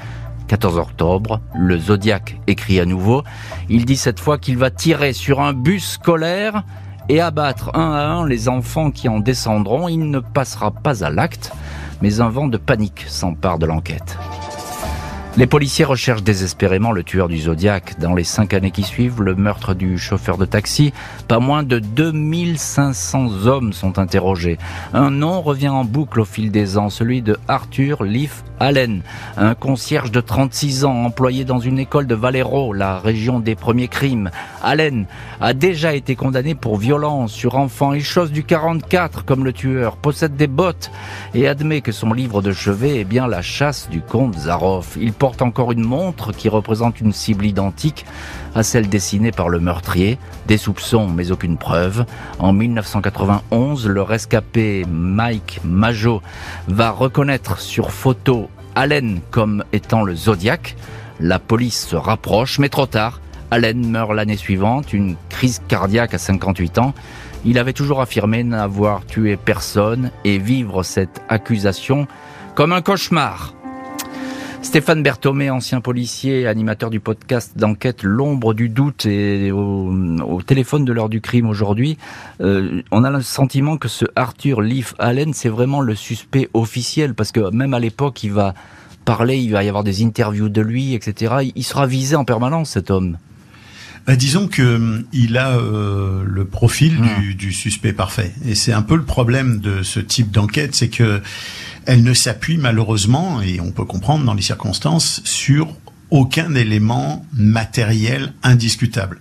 [0.48, 3.24] 14 octobre, le Zodiac écrit à nouveau.
[3.68, 6.64] Il dit cette fois qu'il va tirer sur un bus scolaire
[7.10, 11.10] et abattre un à un les enfants qui en descendront, il ne passera pas à
[11.10, 11.52] l'acte,
[12.02, 14.18] mais un vent de panique s'empare de l'enquête.
[15.38, 18.00] Les policiers recherchent désespérément le tueur du Zodiac.
[18.00, 20.94] Dans les cinq années qui suivent le meurtre du chauffeur de taxi,
[21.28, 24.58] pas moins de 2500 hommes sont interrogés.
[24.94, 29.02] Un nom revient en boucle au fil des ans, celui de Arthur Leaf Allen,
[29.38, 33.88] un concierge de 36 ans employé dans une école de Valero, la région des premiers
[33.88, 34.32] crimes.
[34.64, 35.06] Allen
[35.42, 39.98] a déjà été condamné pour violence sur enfants et chose du 44 comme le tueur,
[39.98, 40.92] possède des bottes
[41.34, 44.98] et admet que son livre de chevet est bien la chasse du comte Zaroff.
[45.00, 48.06] Il porte encore une montre qui représente une cible identique
[48.56, 50.18] à celle dessinée par le meurtrier.
[50.48, 52.06] Des soupçons mais aucune preuve.
[52.40, 56.22] En 1991, le rescapé Mike Majo
[56.68, 60.76] va reconnaître sur photo Allen comme étant le Zodiac.
[61.20, 63.22] La police se rapproche, mais trop tard.
[63.52, 66.94] Allen meurt l'année suivante, une crise cardiaque à 58 ans.
[67.46, 72.08] Il avait toujours affirmé n'avoir tué personne et vivre cette accusation
[72.56, 73.54] comme un cauchemar.
[74.66, 80.92] Stéphane Berthomé, ancien policier, animateur du podcast d'enquête L'ombre du doute et au, téléphone de
[80.92, 82.00] l'heure du crime aujourd'hui,
[82.42, 87.14] euh, on a le sentiment que ce Arthur Leaf Allen, c'est vraiment le suspect officiel
[87.14, 88.56] parce que même à l'époque, il va
[89.06, 91.52] parler, il va y avoir des interviews de lui, etc.
[91.56, 93.20] Il sera visé en permanence, cet homme.
[94.08, 97.34] Bah, disons que hum, il a euh, le profil du, hmm.
[97.36, 101.22] du, suspect parfait, et c'est un peu le problème de ce type d'enquête, c'est que
[101.86, 105.68] elle ne s'appuie malheureusement, et on peut comprendre dans les circonstances, sur
[106.12, 109.20] aucun élément matériel indiscutable.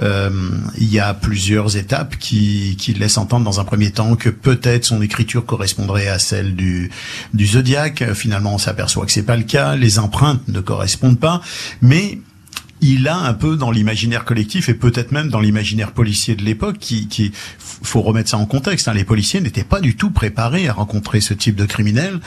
[0.00, 0.30] Euh,
[0.78, 4.84] il y a plusieurs étapes qui, qui laissent entendre dans un premier temps que peut-être
[4.84, 6.90] son écriture correspondrait à celle du,
[7.34, 8.12] du Zodiac.
[8.14, 9.76] Finalement, on s'aperçoit que c'est pas le cas.
[9.76, 11.42] Les empreintes ne correspondent pas,
[11.82, 12.18] mais
[12.82, 16.78] il a un peu dans l'imaginaire collectif et peut-être même dans l'imaginaire policier de l'époque,
[16.78, 17.32] qui, qui,
[17.82, 18.88] faut remettre ça en contexte.
[18.88, 22.20] Hein, les policiers n'étaient pas du tout préparés à rencontrer ce type de criminel.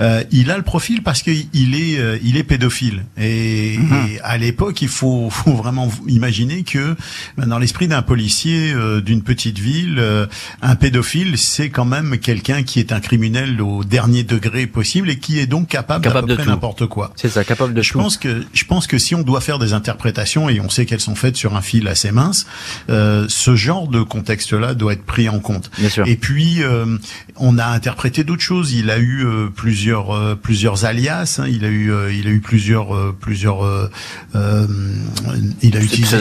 [0.00, 3.04] Euh, il a le profil parce qu'il est, euh, il est pédophile.
[3.18, 4.18] Et, mhm.
[4.22, 6.96] à l'époque, il faut, faut, vraiment imaginer que
[7.36, 10.26] ben, dans l'esprit d'un policier euh, d'une petite ville, euh,
[10.62, 15.18] un pédophile, c'est quand même quelqu'un qui est un criminel au dernier degré possible et
[15.18, 17.12] qui est donc capable, capable peu près n'importe quoi.
[17.16, 19.72] C'est ça, capable de je Pense que, je pense que si on doit faire des
[19.96, 22.46] interprétations et on sait qu'elles sont faites sur un fil assez mince,
[22.90, 25.70] euh, ce genre de contexte-là doit être pris en compte.
[26.04, 26.98] Et puis, euh,
[27.36, 28.72] on a interprété d'autres choses.
[28.72, 31.38] Il a eu euh, plusieurs euh, plusieurs alias.
[31.40, 31.46] Hein.
[31.48, 33.90] Il a eu il a eu plusieurs plusieurs
[34.34, 36.18] il a utilisé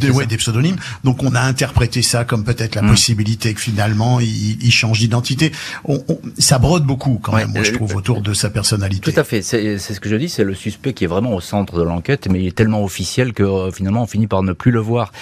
[0.00, 0.76] des, ouais, des, pseudonymes.
[1.04, 2.90] Donc on a interprété ça comme peut-être la mm.
[2.90, 5.52] possibilité que finalement il, il change d'identité.
[5.84, 6.04] On,
[6.38, 9.12] ça brode beaucoup quand même, moi je trouve, autour de sa personnalité.
[9.12, 9.42] Tout à fait.
[9.42, 10.28] C'est ce que je dis.
[10.28, 13.32] C'est le suspect qui est vraiment au centre de l'enquête, mais il est tellement officiel
[13.32, 15.12] que euh, finalement on finit par ne plus le voir.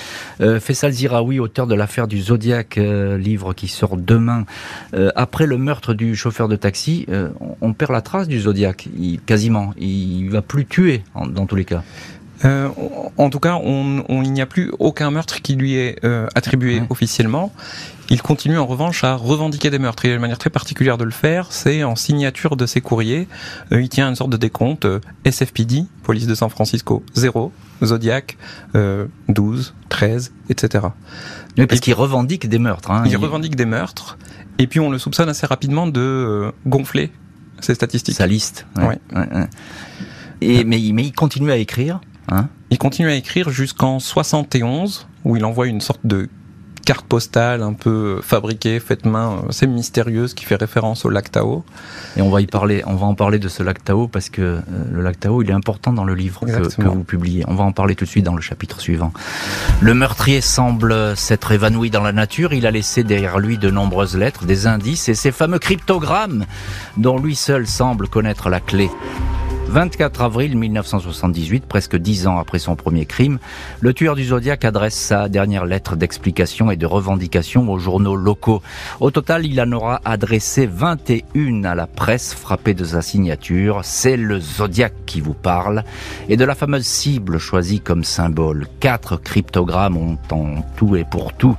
[0.41, 4.45] Euh, Faisal Ziraoui, auteur de l'affaire du Zodiac, euh, livre qui sort demain,
[5.15, 7.07] après le meurtre du chauffeur de taxi,
[7.61, 9.73] on perd la trace du Zodiac, il, quasiment.
[9.79, 11.83] Il va plus tuer dans tous les cas.
[12.45, 12.69] Euh,
[13.17, 16.27] en tout cas, on, on, il n'y a plus aucun meurtre qui lui est euh,
[16.35, 17.53] attribué officiellement.
[18.09, 20.05] Il continue en revanche à revendiquer des meurtres.
[20.05, 22.81] Il y a une manière très particulière de le faire, c'est en signature de ses
[22.81, 23.27] courriers.
[23.73, 27.53] Euh, il tient une sorte de décompte euh, SFPD, police de San Francisco, 0,
[27.85, 28.37] Zodiac,
[29.29, 30.87] 12, 13, etc.
[31.59, 32.91] Oui, parce qu'il revendique des meurtres.
[32.91, 34.19] Hein, il, revendique des meurtres.
[34.59, 37.13] Et puis on le soupçonne assez rapidement de gonfler
[37.61, 38.17] ses statistiques.
[38.17, 38.67] Sa liste.
[38.79, 38.99] Ouais.
[40.41, 45.37] Et, mais, mais il continue à écrire Hein il continue à écrire jusqu'en 71, où
[45.37, 46.29] il envoie une sorte de
[46.87, 51.65] carte postale un peu fabriquée, faite main, assez mystérieuse, qui fait référence au lac Tao.
[52.17, 54.41] Et on va y parler, on va en parler de ce lac Tao parce que
[54.41, 54.61] euh,
[54.93, 57.45] le lac Tao, il est important dans le livre que, que, vous publiez.
[57.49, 59.13] On va en parler tout de suite dans le chapitre suivant.
[59.81, 62.53] Le meurtrier semble s'être évanoui dans la nature.
[62.53, 66.47] Il a laissé derrière lui de nombreuses lettres, des indices et ces fameux cryptogrammes
[66.97, 68.89] dont lui seul semble connaître la clé.
[69.69, 73.39] 24 avril 1978, presque dix ans après son premier crime,
[73.81, 78.63] le tueur du Zodiac adresse sa dernière lettre d'explication et de revendication aux journaux locaux.
[79.01, 83.81] Au total, il en aura adressé 21 à la presse frappée de sa signature.
[83.83, 85.83] C'est le Zodiac qui vous parle
[86.29, 88.69] et de la fameuse cible choisie comme symbole.
[88.81, 91.57] Quatre cryptogrammes ont en tout et pour tout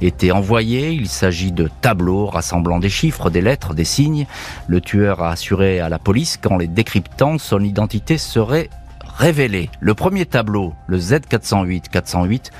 [0.00, 0.90] été envoyés.
[0.92, 4.26] Il s'agit de tableaux rassemblant des chiffres, des lettres, des signes.
[4.66, 8.70] Le tueur a assuré à la police qu'en les décryptant, son identité serait
[9.18, 9.70] révélée.
[9.80, 12.52] Le premier tableau, le Z408-408,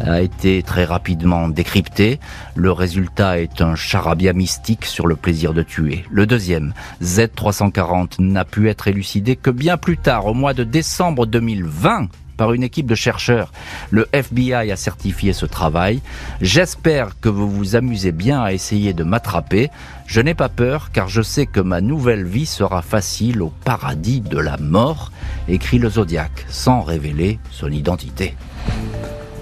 [0.00, 2.18] a été très rapidement décrypté.
[2.54, 6.06] Le résultat est un charabia mystique sur le plaisir de tuer.
[6.10, 11.26] Le deuxième, Z340, n'a pu être élucidé que bien plus tard, au mois de décembre
[11.26, 13.52] 2020, par une équipe de chercheurs.
[13.90, 16.00] Le FBI a certifié ce travail.
[16.40, 19.70] J'espère que vous vous amusez bien à essayer de m'attraper.
[20.06, 24.20] Je n'ai pas peur car je sais que ma nouvelle vie sera facile au paradis
[24.20, 25.12] de la mort,
[25.48, 28.34] écrit le Zodiac, sans révéler son identité.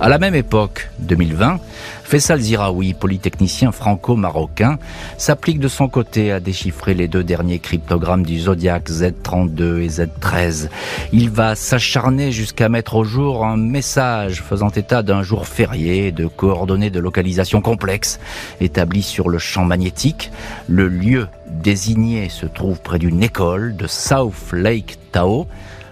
[0.02, 1.60] À la même époque, 2020,
[2.04, 4.78] Faisal Ziraoui, polytechnicien franco-marocain,
[5.18, 10.70] s'applique de son côté à déchiffrer les deux derniers cryptogrammes du Zodiac Z32 et Z13.
[11.12, 16.26] Il va s'acharner jusqu'à mettre au jour un message faisant état d'un jour férié de
[16.26, 18.20] coordonnées de localisation complexes
[18.62, 20.32] établies sur le champ magnétique.
[20.66, 25.46] Le lieu désigné se trouve près d'une école de South Lake Tao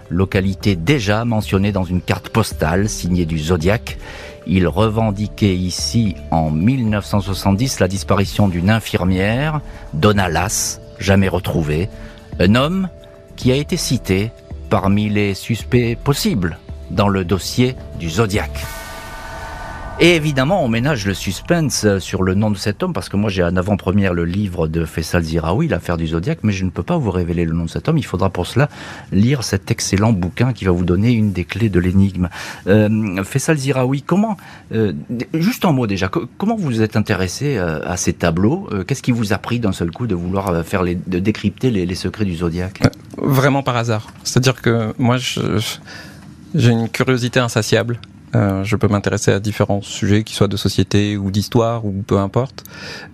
[0.09, 3.97] localité déjà mentionnée dans une carte postale signée du Zodiac.
[4.47, 9.61] Il revendiquait ici en 1970 la disparition d'une infirmière,
[9.93, 11.89] Donna Lass, jamais retrouvée,
[12.39, 12.89] un homme
[13.35, 14.31] qui a été cité
[14.69, 16.57] parmi les suspects possibles
[16.91, 18.51] dans le dossier du Zodiac.
[20.01, 23.17] Et évidemment, on ménage le suspense euh, sur le nom de cet homme, parce que
[23.17, 26.69] moi j'ai en avant-première le livre de Faisal Ziraoui, l'affaire du Zodiac, mais je ne
[26.69, 27.97] peux pas vous révéler le nom de cet homme.
[27.97, 28.69] Il faudra pour cela
[29.11, 32.29] lire cet excellent bouquin qui va vous donner une des clés de l'énigme.
[32.67, 34.37] Euh, Faisal Ziraoui, comment,
[34.73, 34.93] euh,
[35.33, 39.33] juste en mot déjà, comment vous êtes intéressé euh, à ces tableaux Qu'est-ce qui vous
[39.33, 42.37] a pris d'un seul coup de vouloir faire les, de décrypter les, les secrets du
[42.37, 42.79] Zodiac?
[43.17, 44.07] Vraiment par hasard.
[44.23, 47.99] C'est-à-dire que moi, j'ai une curiosité insatiable.
[48.35, 52.17] Euh, je peux m'intéresser à différents sujets, qui soient de société ou d'histoire ou peu
[52.17, 52.63] importe.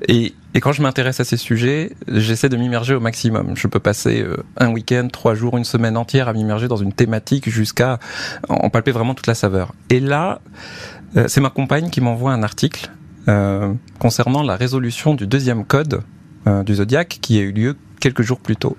[0.08, 3.56] Et, et quand je m'intéresse à ces sujets, j'essaie de m'immerger au maximum.
[3.56, 6.94] Je peux passer euh, un week-end, trois jours, une semaine entière à m'immerger dans une
[6.94, 8.00] thématique jusqu'à
[8.50, 9.74] en palper vraiment toute la saveur.
[9.90, 10.42] Et là,
[11.16, 12.90] euh, c'est ma compagne qui m'envoie un article
[13.98, 16.04] concernant la résolution du deuxième code
[16.64, 18.78] du Zodiac qui a eu lieu quelques jours plus tôt.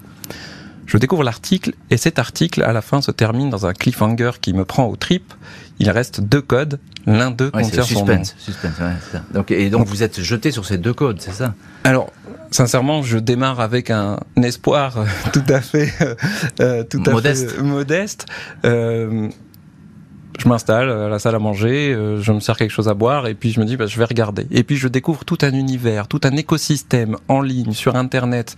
[0.87, 4.53] Je découvre l'article et cet article à la fin se termine dans un cliffhanger qui
[4.53, 5.35] me prend au trip
[5.79, 6.79] il reste deux codes.
[7.07, 8.25] L'un d'eux contient son nom.
[8.25, 11.55] Suspense, ouais, donc, et donc vous êtes jeté sur ces deux codes, c'est ça?
[11.85, 12.11] Alors,
[12.51, 15.92] sincèrement, je démarre avec un espoir tout à fait,
[16.61, 17.51] euh, tout à modeste.
[17.51, 18.27] fait modeste.
[18.64, 19.29] Euh,
[20.38, 23.27] je m'installe à la salle à manger, euh, je me sers quelque chose à boire
[23.27, 24.46] et puis je me dis bah, je vais regarder.
[24.51, 28.57] Et puis je découvre tout un univers, tout un écosystème en ligne sur internet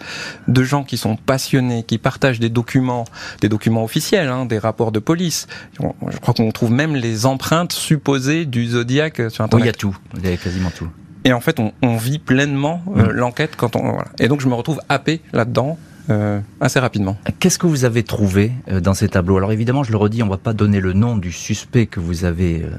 [0.48, 3.04] de gens qui sont passionnés, qui partagent des documents,
[3.40, 5.46] des documents officiels, hein, des rapports de police.
[5.80, 9.64] Je crois qu'on trouve même les empreintes supposées du Zodiac sur internet.
[9.64, 10.88] il y a tout, il y a quasiment tout.
[11.24, 13.10] Et en fait, on, on vit pleinement euh, mmh.
[13.10, 13.92] l'enquête quand on.
[13.92, 14.08] Voilà.
[14.18, 15.78] Et donc je me retrouve happé là-dedans
[16.10, 17.18] euh, assez rapidement.
[17.38, 19.36] Qu'est-ce que vous avez trouvé euh, dans ces tableaux?
[19.36, 22.00] Alors évidemment, je le redis, on ne va pas donner le nom du suspect que
[22.00, 22.70] vous avez euh,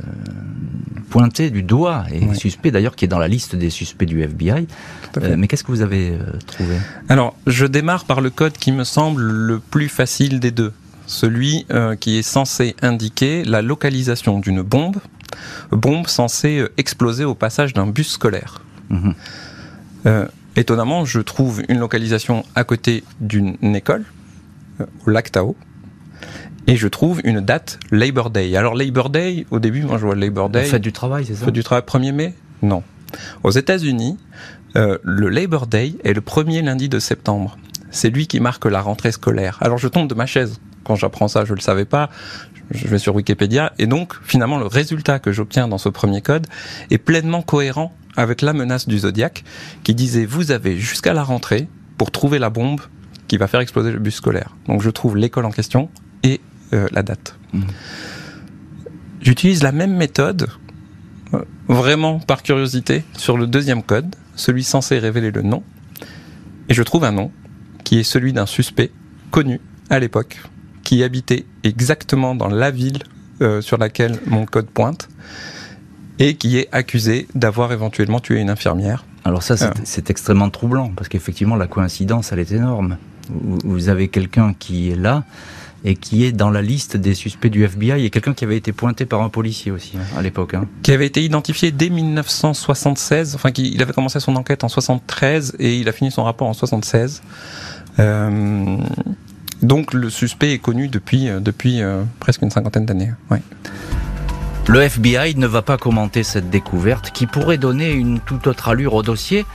[1.11, 4.67] pointé du doigt, et suspect d'ailleurs qui est dans la liste des suspects du FBI.
[5.37, 6.75] mais qu'est-ce que vous avez trouvé?
[7.07, 10.73] Alors, je démarre par le code qui me semble le plus facile des deux.
[11.05, 11.65] Celui
[11.99, 14.97] qui est censé indiquer la localisation d'une bombe,
[15.71, 18.61] bombe censée exploser au passage d'un bus scolaire.
[18.89, 19.15] Mhm.
[20.59, 24.03] Étonnamment, je trouve une localisation à côté d'une école,
[24.81, 25.55] euh, au lac Tao,
[26.67, 28.57] et je trouve une date Labor Day.
[28.57, 30.65] Alors Labor Day, au début, moi je vois Labor Day.
[30.65, 32.33] Fête du travail, c'est ça Fête du travail, 1er mai?
[32.61, 32.83] Non.
[33.43, 34.17] Aux États-Unis,
[34.75, 37.57] euh, le Labor Day est le premier lundi de septembre.
[37.89, 39.59] C'est lui qui marque la rentrée scolaire.
[39.61, 42.09] Alors je tombe de ma chaise quand j'apprends ça, je ne le savais pas.
[42.71, 46.47] Je vais sur Wikipédia et donc finalement le résultat que j'obtiens dans ce premier code
[46.91, 49.45] est pleinement cohérent avec la menace du Zodiac
[49.83, 52.81] qui disait vous avez jusqu'à la rentrée pour trouver la bombe
[53.29, 54.55] qui va faire exploser le bus scolaire.
[54.67, 55.89] Donc je trouve l'école en question
[56.23, 56.41] et
[56.73, 57.37] euh, la date.
[57.53, 57.61] Mmh.
[59.21, 60.49] J'utilise la même méthode,
[61.33, 65.63] euh, vraiment par curiosité, sur le deuxième code, celui censé révéler le nom,
[66.67, 67.31] et je trouve un nom
[67.85, 68.91] qui est celui d'un suspect
[69.31, 70.41] connu à l'époque,
[70.83, 72.99] qui habitait exactement dans la ville
[73.41, 75.07] euh, sur laquelle mon code pointe
[76.19, 79.05] et qui est accusé d'avoir éventuellement tué une infirmière.
[79.25, 80.09] Alors ça, c'est ah.
[80.09, 82.97] extrêmement troublant, parce qu'effectivement, la coïncidence, elle est énorme.
[83.29, 85.23] Vous avez quelqu'un qui est là
[85.85, 88.73] et qui est dans la liste des suspects du FBI, et quelqu'un qui avait été
[88.73, 90.53] pointé par un policier aussi, hein, à l'époque.
[90.53, 90.65] Hein.
[90.83, 95.55] Qui avait été identifié dès 1976, enfin, qui, il avait commencé son enquête en 73,
[95.57, 97.21] et il a fini son rapport en 76.
[97.99, 98.77] Euh,
[99.61, 103.11] donc le suspect est connu depuis, euh, depuis euh, presque une cinquantaine d'années.
[103.29, 103.41] Ouais.
[104.69, 108.93] Le FBI ne va pas commenter cette découverte qui pourrait donner une toute autre allure
[108.93, 109.47] au dossier,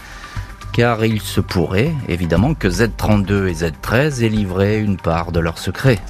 [0.72, 5.58] car il se pourrait évidemment que Z32 et Z13 aient livré une part de leur
[5.58, 6.00] secret.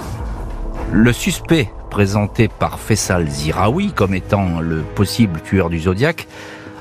[0.90, 6.26] Le suspect, présenté par Faisal Ziraoui comme étant le possible tueur du Zodiac,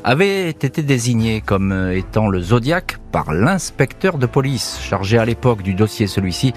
[0.05, 5.73] avait été désigné comme étant le Zodiac par l'inspecteur de police, chargé à l'époque du
[5.73, 6.53] dossier celui-ci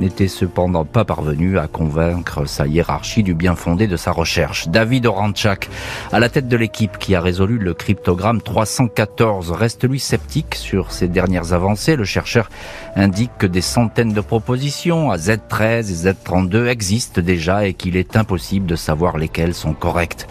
[0.00, 4.68] n'était cependant pas parvenu à convaincre sa hiérarchie du bien fondé de sa recherche.
[4.68, 5.68] David Oranchak,
[6.12, 10.92] à la tête de l'équipe qui a résolu le cryptogramme 314, reste lui sceptique sur
[10.92, 11.96] ses dernières avancées.
[11.96, 12.50] Le chercheur
[12.96, 18.16] indique que des centaines de propositions à Z13 et Z32 existent déjà et qu'il est
[18.16, 20.26] impossible de savoir lesquelles sont correctes.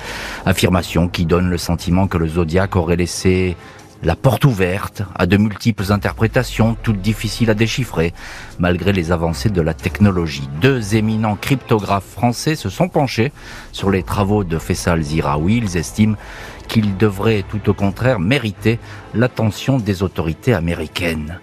[0.45, 3.55] Affirmation qui donne le sentiment que le Zodiac aurait laissé
[4.03, 8.13] la porte ouverte à de multiples interprétations, toutes difficiles à déchiffrer,
[8.59, 10.49] malgré les avancées de la technologie.
[10.61, 13.31] Deux éminents cryptographes français se sont penchés
[13.71, 15.57] sur les travaux de Faisal Ziraoui.
[15.57, 16.15] Ils estiment
[16.67, 18.79] qu'il devrait tout au contraire mériter
[19.13, 21.39] l'attention des autorités américaines.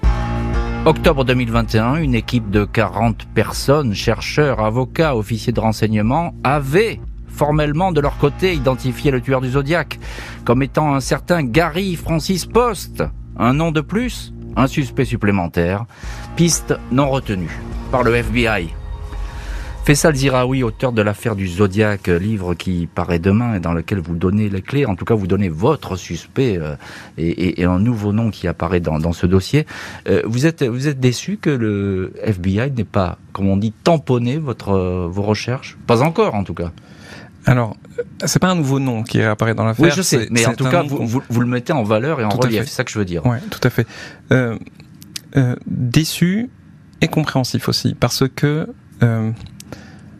[0.86, 8.00] Octobre 2021, une équipe de 40 personnes, chercheurs, avocats, officiers de renseignement, avait formellement de
[8.00, 9.98] leur côté identifié le tueur du Zodiac
[10.44, 13.02] comme étant un certain Gary Francis Post.
[13.38, 15.86] Un nom de plus, un suspect supplémentaire,
[16.36, 17.60] piste non retenue
[17.90, 18.70] par le FBI.
[19.84, 24.14] Faisal Ziraoui, auteur de l'affaire du Zodiac, livre qui paraît demain et dans lequel vous
[24.14, 26.76] donnez les clés, en tout cas vous donnez votre suspect euh,
[27.16, 29.66] et, un nouveau nom qui apparaît dans, ce dossier.
[30.06, 34.36] Euh, vous êtes vous êtes déçu que le FBI n'ait pas, comme on dit, tamponné
[34.36, 35.78] votre vos recherches?
[35.86, 36.72] Pas encore, en tout cas.
[37.46, 37.76] Alors,
[38.24, 39.84] c'est pas un nouveau nom qui apparaît dans l'affaire.
[39.84, 42.30] Oui, je sais, mais en tout cas, vous, vous, le mettez en valeur et en
[42.30, 43.24] relief, c'est ça que je veux dire.
[43.24, 43.86] Oui, tout à fait.
[44.32, 44.58] Euh,
[45.36, 46.50] euh, déçu
[47.00, 48.68] et compréhensif aussi, parce que
[49.02, 49.30] euh,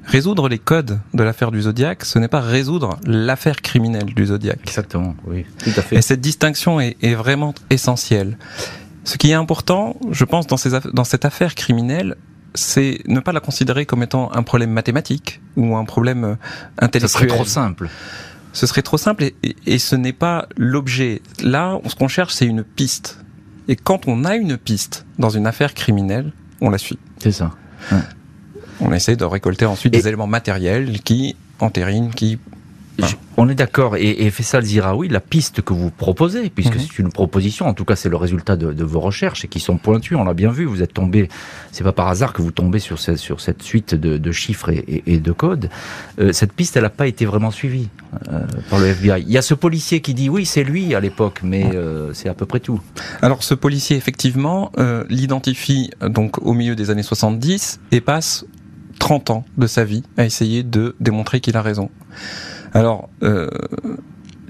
[0.06, 4.58] résoudre les codes de l'affaire du Zodiac, ce n'est pas résoudre l'affaire criminelle du Zodiac.
[4.62, 5.96] Exactement, oui, tout à fait.
[5.96, 8.38] Et cette distinction est, est vraiment essentielle.
[9.04, 12.16] Ce qui est important, je pense, dans, ces, dans cette affaire criminelle,
[12.54, 16.36] c'est ne pas la considérer comme étant un problème mathématique ou un problème
[16.78, 17.08] intellectuel.
[17.08, 17.88] Ce serait trop simple.
[18.52, 19.30] Ce serait trop simple
[19.66, 21.22] et, ce n'est pas l'objet.
[21.42, 23.20] Là, ce qu'on cherche, c'est une piste.
[23.68, 26.98] Et quand on a une piste dans une affaire criminelle, on la suit.
[27.18, 27.52] C'est ça.
[28.80, 32.38] On essaie de récolter ensuite des éléments matériels qui entérinent, qui
[33.36, 33.96] on est d'accord.
[33.96, 36.80] Et, et Faisal Ziraoui, la piste que vous proposez, puisque mhm.
[36.80, 39.76] c'est une proposition, en tout cas c'est le résultat de, vos recherches et qui sont
[39.76, 41.28] pointues, on l'a bien vu, vous êtes tombé,
[41.72, 45.32] c'est pas par hasard que vous tombez sur, sur cette suite de, chiffres et, de
[45.32, 45.70] codes.
[46.18, 47.88] Euh, cette piste, elle n'a pas été vraiment suivie
[48.30, 49.22] euh, par le FBI.
[49.26, 52.28] Il y a ce policier qui dit oui, c'est lui à l'époque, mais euh, c'est
[52.28, 52.80] à peu près tout.
[53.22, 54.72] Alors ce policier, effectivement,
[55.08, 58.44] l'identifie donc au milieu des années 70 et passe
[58.98, 61.90] 30 ans de sa vie à essayer de démontrer qu'il a raison.
[62.72, 63.48] Alors, euh,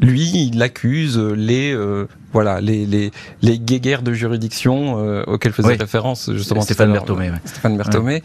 [0.01, 3.11] lui, il accuse les euh, voilà les les
[3.43, 7.31] les guéguerres de juridiction euh, auxquelles faisait référence justement Stéphane Berthomé.
[7.45, 8.23] Stéphane Berthomé.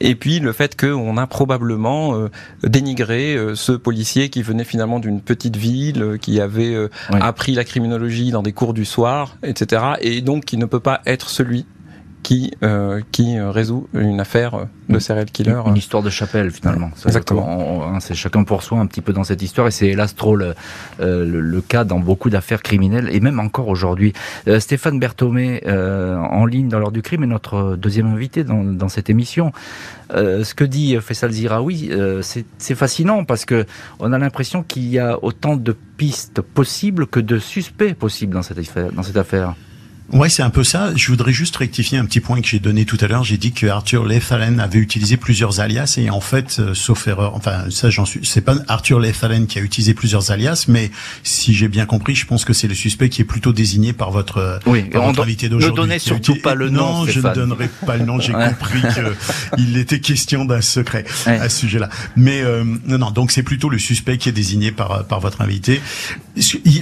[0.00, 2.30] Et puis le fait qu'on a probablement euh,
[2.62, 6.74] dénigré ce policier qui venait finalement d'une petite ville, qui avait
[7.10, 9.82] appris la criminologie dans des cours du soir, etc.
[10.00, 11.66] Et donc qui ne peut pas être celui
[12.28, 15.62] qui euh, qui euh, résout une affaire de serial killer.
[15.64, 16.90] Une, histoire de chapelle finalement.
[17.06, 17.88] Exactement.
[17.88, 20.36] Hein, c'est chacun pour soi un petit peu dans cette histoire et c'est hélas trop
[20.36, 20.54] le,
[21.00, 24.12] euh, le, cas dans beaucoup d'affaires criminelles et même encore aujourd'hui.
[24.58, 29.08] Stéphane Berthomé en ligne dans l'heure du crime est notre deuxième invité dans, dans cette
[29.08, 29.52] émission.
[30.10, 33.64] ce que dit Faisal Ziraoui, c'est fascinant parce que
[34.00, 38.42] on a l'impression qu'il y a autant de pistes possibles que de suspects possibles dans
[38.42, 38.92] cette affaire.
[38.92, 39.54] Dans cette affaire.
[40.12, 40.92] Ouais, c'est un peu ça.
[40.96, 43.24] Je voudrais juste rectifier un petit point que j'ai donné tout à l'heure.
[43.24, 47.34] J'ai dit que Arthur Lefalen avait utilisé plusieurs alias et en fait, euh, sauf erreur,
[47.34, 50.90] enfin ça j'en suis, c'est pas Arthur Lefalen qui a utilisé plusieurs alias, mais
[51.24, 54.10] si j'ai bien compris, je pense que c'est le suspect qui est plutôt désigné par
[54.10, 55.82] votre, euh, oui, par votre invité d'aujourd'hui.
[55.82, 57.04] Ne donnez surtout pas le nom.
[57.04, 58.18] Non, je ne donnerai pas le nom.
[58.18, 58.80] J'ai compris
[59.58, 61.90] qu'il était question d'un secret à ce sujet-là.
[62.16, 63.10] Mais euh, non, non.
[63.10, 65.82] Donc c'est plutôt le suspect qui est désigné par par votre invité.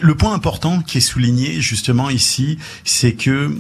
[0.03, 3.51] Le point important qui est souligné justement ici, c'est que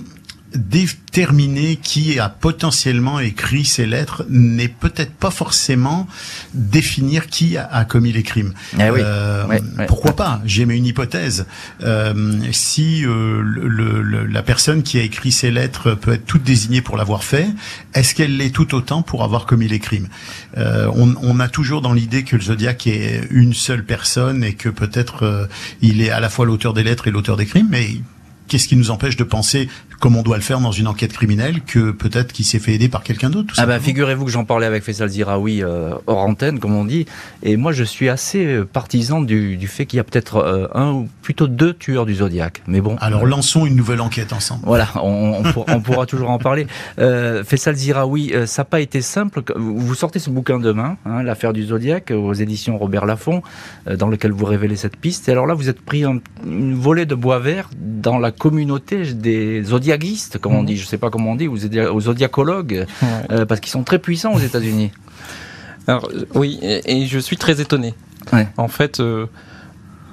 [0.56, 6.06] déterminer qui a potentiellement écrit ces lettres n'est peut-être pas forcément
[6.54, 8.54] définir qui a, commis les crimes.
[8.74, 9.44] Eh euh,
[9.86, 10.40] pourquoi pas?
[10.44, 11.46] J'ai mis une hypothèse.
[11.82, 16.80] Euh, si euh, le, la personne qui a écrit ces lettres peut être toute désignée
[16.80, 17.48] pour l'avoir fait,
[17.94, 20.08] est-ce qu'elle l'est tout autant pour avoir commis les crimes?
[20.56, 24.68] On, on, a toujours dans l'idée que le Zodiac est une seule personne et que
[24.68, 25.48] peut-être
[25.82, 27.96] il est à la fois l'auteur des lettres et l'auteur des crimes, mais
[28.48, 29.68] qu'est-ce qui nous empêche de penser
[30.00, 32.88] comme on doit le faire dans une enquête criminelle que peut-être qu'il s'est fait aider
[32.88, 36.58] par quelqu'un d'autre Ah bah figurez-vous que j'en parlais avec Faisal Ziraoui euh, hors antenne,
[36.58, 37.06] comme on dit,
[37.42, 40.68] et moi je suis assez euh, partisan du, du fait qu'il y a peut-être euh,
[40.74, 42.62] un ou plutôt deux tueurs du Zodiac.
[42.66, 42.96] Mais bon.
[43.00, 44.62] Alors lançons une nouvelle enquête ensemble.
[44.64, 46.66] Voilà, on, on, pourra toujours en parler.
[46.98, 49.42] Euh, Faisal Ziraoui, ça n'a pas été simple.
[49.56, 53.42] Vous sortez ce bouquin demain, hein, l'affaire du Zodiac, aux éditions Robert Laffont,
[53.90, 55.28] dans lequel vous révélez cette piste.
[55.28, 59.62] Et alors là, vous êtes pris une volée de bois vert dans la communauté des
[59.62, 59.85] Zodiacs
[60.40, 60.66] comme on mhm.
[60.66, 62.86] dit, je sais pas comment on dit, aux, zodiacologues,
[63.30, 64.90] euh, parce qu'ils sont très puissants aux États-Unis.
[65.86, 67.94] Alors oui, et, je suis très étonné.
[68.56, 69.26] En fait, euh,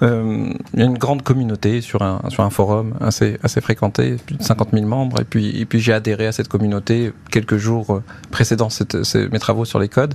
[0.04, 4.18] euh, il y a une grande communauté sur un, sur un forum assez, assez fréquenté,
[4.26, 7.58] plus de 50 000 membres, et puis, et puis j'ai adhéré à cette communauté quelques
[7.58, 10.14] jours précédant cette, mes travaux sur les codes.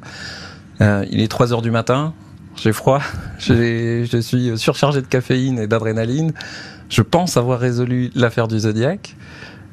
[0.81, 2.15] il est 3 heures du matin,
[2.63, 3.01] j'ai froid,
[3.39, 6.33] je suis surchargé de caféine et d'adrénaline.
[6.89, 9.17] Je pense avoir résolu l'affaire du Zodiac.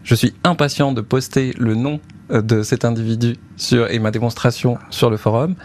[0.03, 1.99] Je suis impatient de poster le nom
[2.31, 5.55] euh, de cet individu sur, et ma démonstration sur le forum.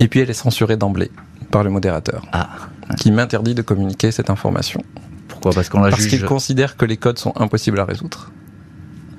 [0.00, 1.10] Et puis elle est censurée d'emblée
[1.50, 2.48] par le modérateur, ah.
[2.96, 4.82] qui m'interdit de communiquer cette information.
[5.28, 5.52] Pourquoi?
[5.52, 8.30] Parce qu'on la Parce qu'il considère que les codes sont impossibles à résoudre.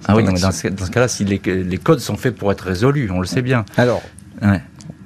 [0.06, 3.22] Ah oui, dans ce, cas-là, si les, les, codes sont faits pour être résolus, on
[3.22, 3.64] le sait bien.
[3.78, 4.02] Alors,
[4.42, 4.62] ouais.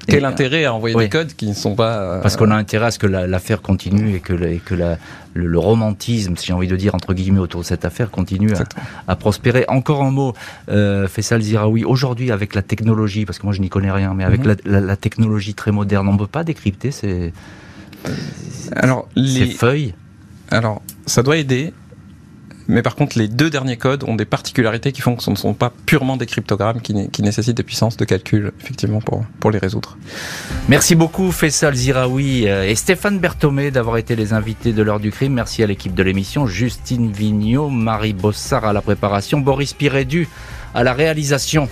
[0.07, 1.97] Quel intérêt à envoyer des codes qui ne sont pas...
[1.97, 4.75] Euh, Parce qu'on a intérêt à ce que l'affaire continue et que, que
[5.33, 8.53] le, romantisme, si j'ai envie de dire, entre guillemets, autour de cette affaire continue
[9.07, 9.65] à, prospérer.
[9.67, 10.33] Encore un mot,
[10.69, 14.23] euh, Faisal Ziraoui, aujourd'hui avec la technologie, parce que moi je n'y connais rien, mais
[14.23, 14.55] avec mhm.
[14.65, 17.33] la, technologie très moderne, on ne peut pas décrypter ces,
[18.75, 19.93] Alors, ces feuilles?
[20.49, 21.73] Alors, ça doit aider,
[22.67, 25.35] mais par contre, les deux derniers codes ont des particularités qui font que ce ne
[25.35, 29.59] sont pas purement des cryptogrammes qui, nécessitent des puissances de calcul, effectivement, pour, pour les
[29.59, 29.97] résoudre.
[30.67, 35.11] Merci beaucoup, Faisal Ziraoui euh, et Stéphane Berthomé d'avoir été les invités de l'heure du
[35.11, 35.33] crime.
[35.33, 40.27] Merci à l'équipe de l'émission, Justine Vignot, Marie Bossard à la préparation, Boris Pirédu
[40.73, 41.69] à la réalisation.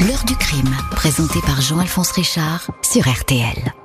[0.00, 3.83] L'heure du crime, présenté par Jean-Alphonse Richard sur RTL.